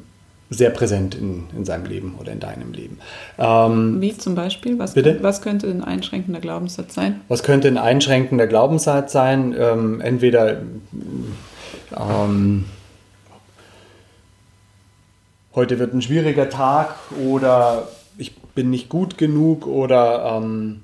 sehr 0.50 0.70
präsent 0.70 1.14
in, 1.14 1.44
in 1.56 1.64
seinem 1.64 1.86
Leben 1.86 2.16
oder 2.20 2.32
in 2.32 2.40
deinem 2.40 2.72
Leben. 2.72 2.98
Ähm, 3.38 4.00
Wie 4.00 4.16
zum 4.16 4.34
Beispiel? 4.34 4.78
Was, 4.78 4.94
bitte? 4.94 5.18
was 5.22 5.42
könnte 5.42 5.68
ein 5.68 5.82
einschränkender 5.82 6.40
Glaubenssatz 6.40 6.94
sein? 6.94 7.20
Was 7.28 7.42
könnte 7.42 7.68
ein 7.68 7.78
einschränkender 7.78 8.46
Glaubenssatz 8.46 9.12
sein? 9.12 9.54
Ähm, 9.58 10.00
entweder 10.00 10.62
ähm, 11.96 12.64
heute 15.54 15.78
wird 15.78 15.94
ein 15.94 16.02
schwieriger 16.02 16.48
Tag 16.48 16.94
oder 17.26 17.88
ich 18.18 18.36
bin 18.36 18.70
nicht 18.70 18.88
gut 18.88 19.18
genug 19.18 19.66
oder 19.66 20.36
ähm, 20.36 20.82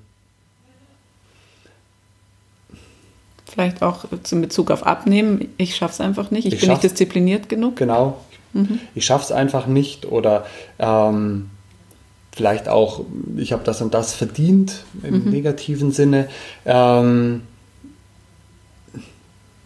vielleicht 3.47 3.83
auch 3.83 4.07
in 4.31 4.41
Bezug 4.41 4.71
auf 4.71 4.87
Abnehmen, 4.87 5.49
ich 5.57 5.77
schaffe 5.77 5.95
es 5.95 6.01
einfach 6.01 6.31
nicht, 6.31 6.47
ich, 6.47 6.55
ich 6.55 6.61
bin 6.61 6.71
nicht 6.71 6.83
diszipliniert 6.83 7.49
genug. 7.49 7.77
Genau, 7.77 8.19
Mhm. 8.53 8.81
Ich 8.95 9.05
schaffe 9.05 9.25
es 9.25 9.33
einfach 9.33 9.67
nicht 9.67 10.07
oder 10.07 10.47
ähm, 10.79 11.51
vielleicht 12.33 12.69
auch, 12.69 13.05
ich 13.37 13.53
habe 13.53 13.65
das 13.65 13.81
und 13.83 13.95
das 13.95 14.15
verdient 14.15 14.85
im 15.03 15.25
mhm. 15.25 15.31
negativen 15.31 15.93
Sinne. 15.93 16.29
Ähm, 16.65 17.43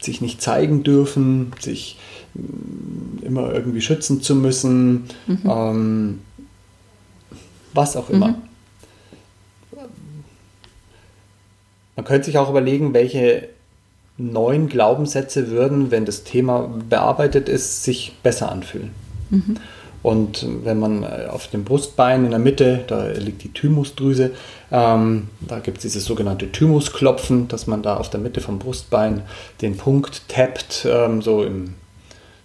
sich 0.04 0.20
nicht 0.20 0.42
zeigen 0.42 0.82
dürfen, 0.82 1.52
sich 1.58 1.98
mm, 2.34 3.24
immer 3.24 3.52
irgendwie 3.52 3.80
schützen 3.80 4.22
zu 4.22 4.34
müssen, 4.34 5.04
mhm. 5.26 5.40
ähm, 5.44 6.18
was 7.72 7.96
auch 7.96 8.10
immer. 8.10 8.28
Mhm. 8.28 8.34
Man 11.96 12.04
könnte 12.04 12.26
sich 12.26 12.38
auch 12.38 12.50
überlegen, 12.50 12.92
welche 12.92 13.48
neuen 14.16 14.68
Glaubenssätze 14.68 15.50
würden, 15.50 15.90
wenn 15.90 16.04
das 16.04 16.24
Thema 16.24 16.70
bearbeitet 16.88 17.48
ist, 17.48 17.82
sich 17.84 18.16
besser 18.22 18.50
anfühlen. 18.50 18.92
Mhm. 19.30 19.56
Und 20.04 20.46
wenn 20.62 20.78
man 20.78 21.02
äh, 21.02 21.28
auf 21.30 21.48
dem 21.48 21.64
Brustbein 21.64 22.26
in 22.26 22.30
der 22.30 22.38
Mitte, 22.38 22.84
da 22.86 23.06
liegt 23.06 23.42
die 23.42 23.52
Thymusdrüse, 23.52 24.32
ähm, 24.70 25.28
da 25.40 25.60
gibt 25.60 25.78
es 25.78 25.82
dieses 25.82 26.04
sogenannte 26.04 26.52
Thymusklopfen, 26.52 27.48
dass 27.48 27.66
man 27.66 27.82
da 27.82 27.96
auf 27.96 28.10
der 28.10 28.20
Mitte 28.20 28.42
vom 28.42 28.58
Brustbein 28.58 29.22
den 29.62 29.78
Punkt 29.78 30.28
tappt, 30.28 30.86
ähm, 30.88 31.22
so 31.22 31.42
im 31.42 31.74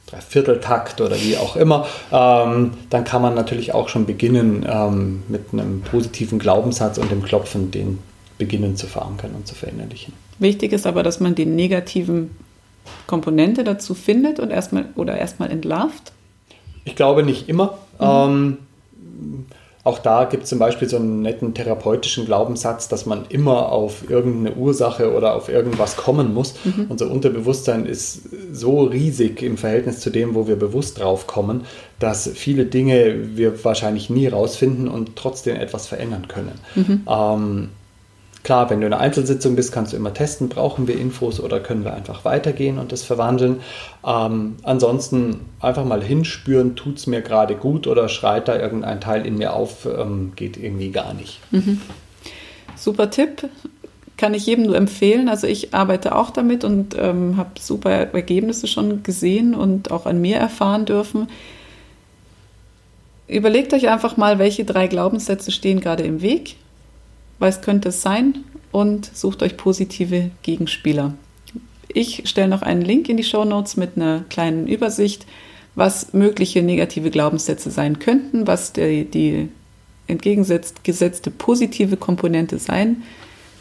Dreivierteltakt 0.08 1.02
oder 1.02 1.18
wie 1.22 1.36
auch 1.36 1.58
immer, 1.58 1.86
ähm, 2.14 2.72
dann 2.90 3.04
kann 3.04 3.22
man 3.22 3.36
natürlich 3.36 3.74
auch 3.74 3.90
schon 3.90 4.06
beginnen, 4.06 4.66
ähm, 4.68 5.24
mit 5.28 5.52
einem 5.52 5.82
positiven 5.82 6.40
Glaubenssatz 6.40 6.98
und 6.98 7.12
dem 7.12 7.22
Klopfen 7.22 7.72
den 7.72 8.00
beginnen 8.38 8.78
zu 8.78 8.88
verankern 8.88 9.32
und 9.36 9.46
zu 9.46 9.54
verinnerlichen. 9.54 10.14
Wichtig 10.40 10.72
ist 10.74 10.88
aber, 10.88 11.04
dass 11.04 11.20
man 11.20 11.36
die 11.36 11.46
negativen 11.46 12.32
Komponente 13.08 13.64
dazu 13.64 13.94
findet 13.94 14.40
und 14.40 14.50
erstmal 14.50 14.86
oder 14.96 15.18
erstmal 15.18 15.52
entlarvt. 15.52 16.12
Ich 16.86 16.96
glaube 16.96 17.24
nicht 17.24 17.50
immer. 17.50 17.78
Mhm. 18.00 18.06
Ähm, 18.06 18.58
auch 19.84 20.00
da 20.00 20.26
gibt 20.26 20.44
es 20.44 20.50
zum 20.50 20.60
Beispiel 20.60 20.90
so 20.90 20.98
einen 20.98 21.22
netten 21.22 21.54
therapeutischen 21.54 22.26
Glaubenssatz, 22.26 22.90
dass 22.90 23.06
man 23.06 23.26
immer 23.30 23.72
auf 23.72 24.10
irgendeine 24.10 24.56
Ursache 24.56 25.16
oder 25.16 25.36
auf 25.36 25.50
irgendwas 25.50 25.96
kommen 25.96 26.34
muss. 26.34 26.54
Mhm. 26.64 26.88
Unser 26.90 27.10
Unterbewusstsein 27.10 27.86
ist 27.86 28.30
so 28.54 28.84
riesig 28.84 29.42
im 29.42 29.58
Verhältnis 29.58 30.00
zu 30.00 30.10
dem, 30.10 30.36
wo 30.36 30.48
wir 30.48 30.58
bewusst 30.58 31.00
drauf 31.00 31.28
kommen, 31.28 31.66
dass 31.98 32.30
viele 32.30 32.66
Dinge 32.66 33.36
wir 33.38 33.64
wahrscheinlich 33.64 34.10
nie 34.10 34.28
rausfinden 34.28 34.88
und 34.88 35.16
trotzdem 35.16 35.56
etwas 35.56 35.88
verändern 35.88 36.28
können. 36.28 36.60
Mhm. 36.76 37.02
Ähm, 37.10 37.70
Klar, 38.50 38.72
wenn 38.72 38.82
du 38.82 38.88
in 38.88 38.94
einer 38.94 39.04
Einzelsitzung 39.04 39.56
bist, 39.56 39.72
kannst 39.72 39.94
du 39.94 39.98
immer 39.98 40.12
testen, 40.12 40.50
brauchen 40.50 40.88
wir 40.88 41.00
Infos 41.00 41.40
oder 41.40 41.60
können 41.60 41.84
wir 41.84 41.94
einfach 41.94 42.26
weitergehen 42.26 42.80
und 42.80 42.92
das 42.92 43.04
verwandeln. 43.04 43.60
Ähm, 44.04 44.56
ansonsten 44.64 45.42
einfach 45.60 45.86
mal 45.86 46.02
hinspüren, 46.02 46.76
tut 46.76 46.98
es 46.98 47.06
mir 47.06 47.22
gerade 47.22 47.54
gut 47.54 47.86
oder 47.86 48.10
schreit 48.10 48.48
da 48.48 48.60
irgendein 48.60 49.02
Teil 49.02 49.28
in 49.28 49.38
mir 49.38 49.54
auf, 49.54 49.86
ähm, 49.86 50.32
geht 50.36 50.58
irgendwie 50.58 50.90
gar 50.90 51.14
nicht. 51.14 51.38
Mhm. 51.52 51.80
Super 52.76 53.12
Tipp, 53.12 53.48
kann 54.18 54.34
ich 54.34 54.48
jedem 54.48 54.66
nur 54.66 54.78
empfehlen. 54.78 55.30
Also 55.30 55.46
ich 55.46 55.76
arbeite 55.76 56.16
auch 56.16 56.32
damit 56.32 56.64
und 56.64 56.98
ähm, 56.98 57.38
habe 57.38 57.52
super 57.60 57.92
Ergebnisse 57.92 58.66
schon 58.66 59.04
gesehen 59.04 59.54
und 59.54 59.92
auch 59.92 60.08
an 60.08 60.20
mir 60.22 60.38
erfahren 60.38 60.86
dürfen. 60.86 61.28
Überlegt 63.28 63.76
euch 63.76 63.90
einfach 63.90 64.18
mal, 64.18 64.40
welche 64.40 64.66
drei 64.66 64.88
Glaubenssätze 64.88 65.52
stehen 65.52 65.82
gerade 65.82 66.02
im 66.02 66.24
Weg 66.24 66.56
was 67.40 67.62
könnte 67.62 67.90
es 67.90 68.02
sein 68.02 68.44
und 68.72 69.10
sucht 69.16 69.42
euch 69.42 69.58
positive 69.58 70.32
Gegenspieler. 70.44 71.14
Ich 71.88 72.30
stelle 72.30 72.48
noch 72.48 72.62
einen 72.62 72.82
Link 72.82 73.10
in 73.10 73.18
die 73.18 73.24
Show 73.24 73.46
Notes 73.46 73.78
mit 73.78 73.92
einer 73.96 74.24
kleinen 74.30 74.68
Übersicht, 74.68 75.26
was 75.76 76.14
mögliche 76.14 76.62
negative 76.62 77.10
Glaubenssätze 77.10 77.72
sein 77.72 78.00
könnten, 78.00 78.46
was 78.46 78.74
die, 78.74 79.06
die 79.06 79.50
entgegengesetzte 80.08 81.32
positive 81.32 81.98
Komponente 81.98 82.60
sein 82.60 83.04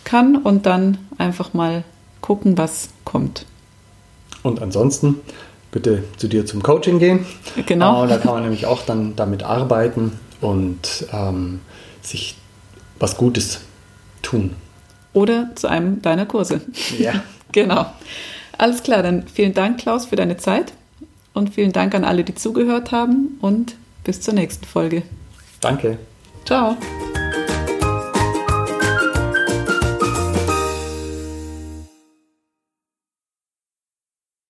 kann 0.04 0.36
und 0.36 0.66
dann 0.66 0.98
einfach 1.16 1.54
mal 1.54 1.84
gucken, 2.20 2.58
was 2.58 2.90
kommt. 3.04 3.46
Und 4.42 4.60
ansonsten 4.60 5.20
bitte 5.70 6.04
zu 6.16 6.28
dir 6.28 6.46
zum 6.46 6.62
Coaching 6.62 6.98
gehen. 6.98 7.26
Genau. 7.66 8.04
Äh, 8.04 8.08
da 8.08 8.18
kann 8.18 8.32
man 8.32 8.42
nämlich 8.42 8.66
auch 8.66 8.82
dann 8.82 9.16
damit 9.16 9.42
arbeiten 9.42 10.12
und 10.40 11.06
ähm, 11.12 11.60
sich 12.02 12.36
was 12.98 13.16
Gutes 13.16 13.60
tun. 14.22 14.54
Oder 15.12 15.50
zu 15.54 15.68
einem 15.68 16.02
deiner 16.02 16.26
Kurse. 16.26 16.60
Ja. 16.98 17.22
genau. 17.52 17.86
Alles 18.56 18.82
klar, 18.82 19.02
dann 19.02 19.26
vielen 19.26 19.54
Dank, 19.54 19.78
Klaus, 19.78 20.06
für 20.06 20.16
deine 20.16 20.36
Zeit 20.36 20.72
und 21.32 21.54
vielen 21.54 21.72
Dank 21.72 21.94
an 21.94 22.04
alle, 22.04 22.24
die 22.24 22.34
zugehört 22.34 22.92
haben 22.92 23.38
und 23.40 23.76
bis 24.04 24.20
zur 24.20 24.34
nächsten 24.34 24.66
Folge. 24.66 25.02
Danke. 25.60 25.98
Ciao. 26.44 26.76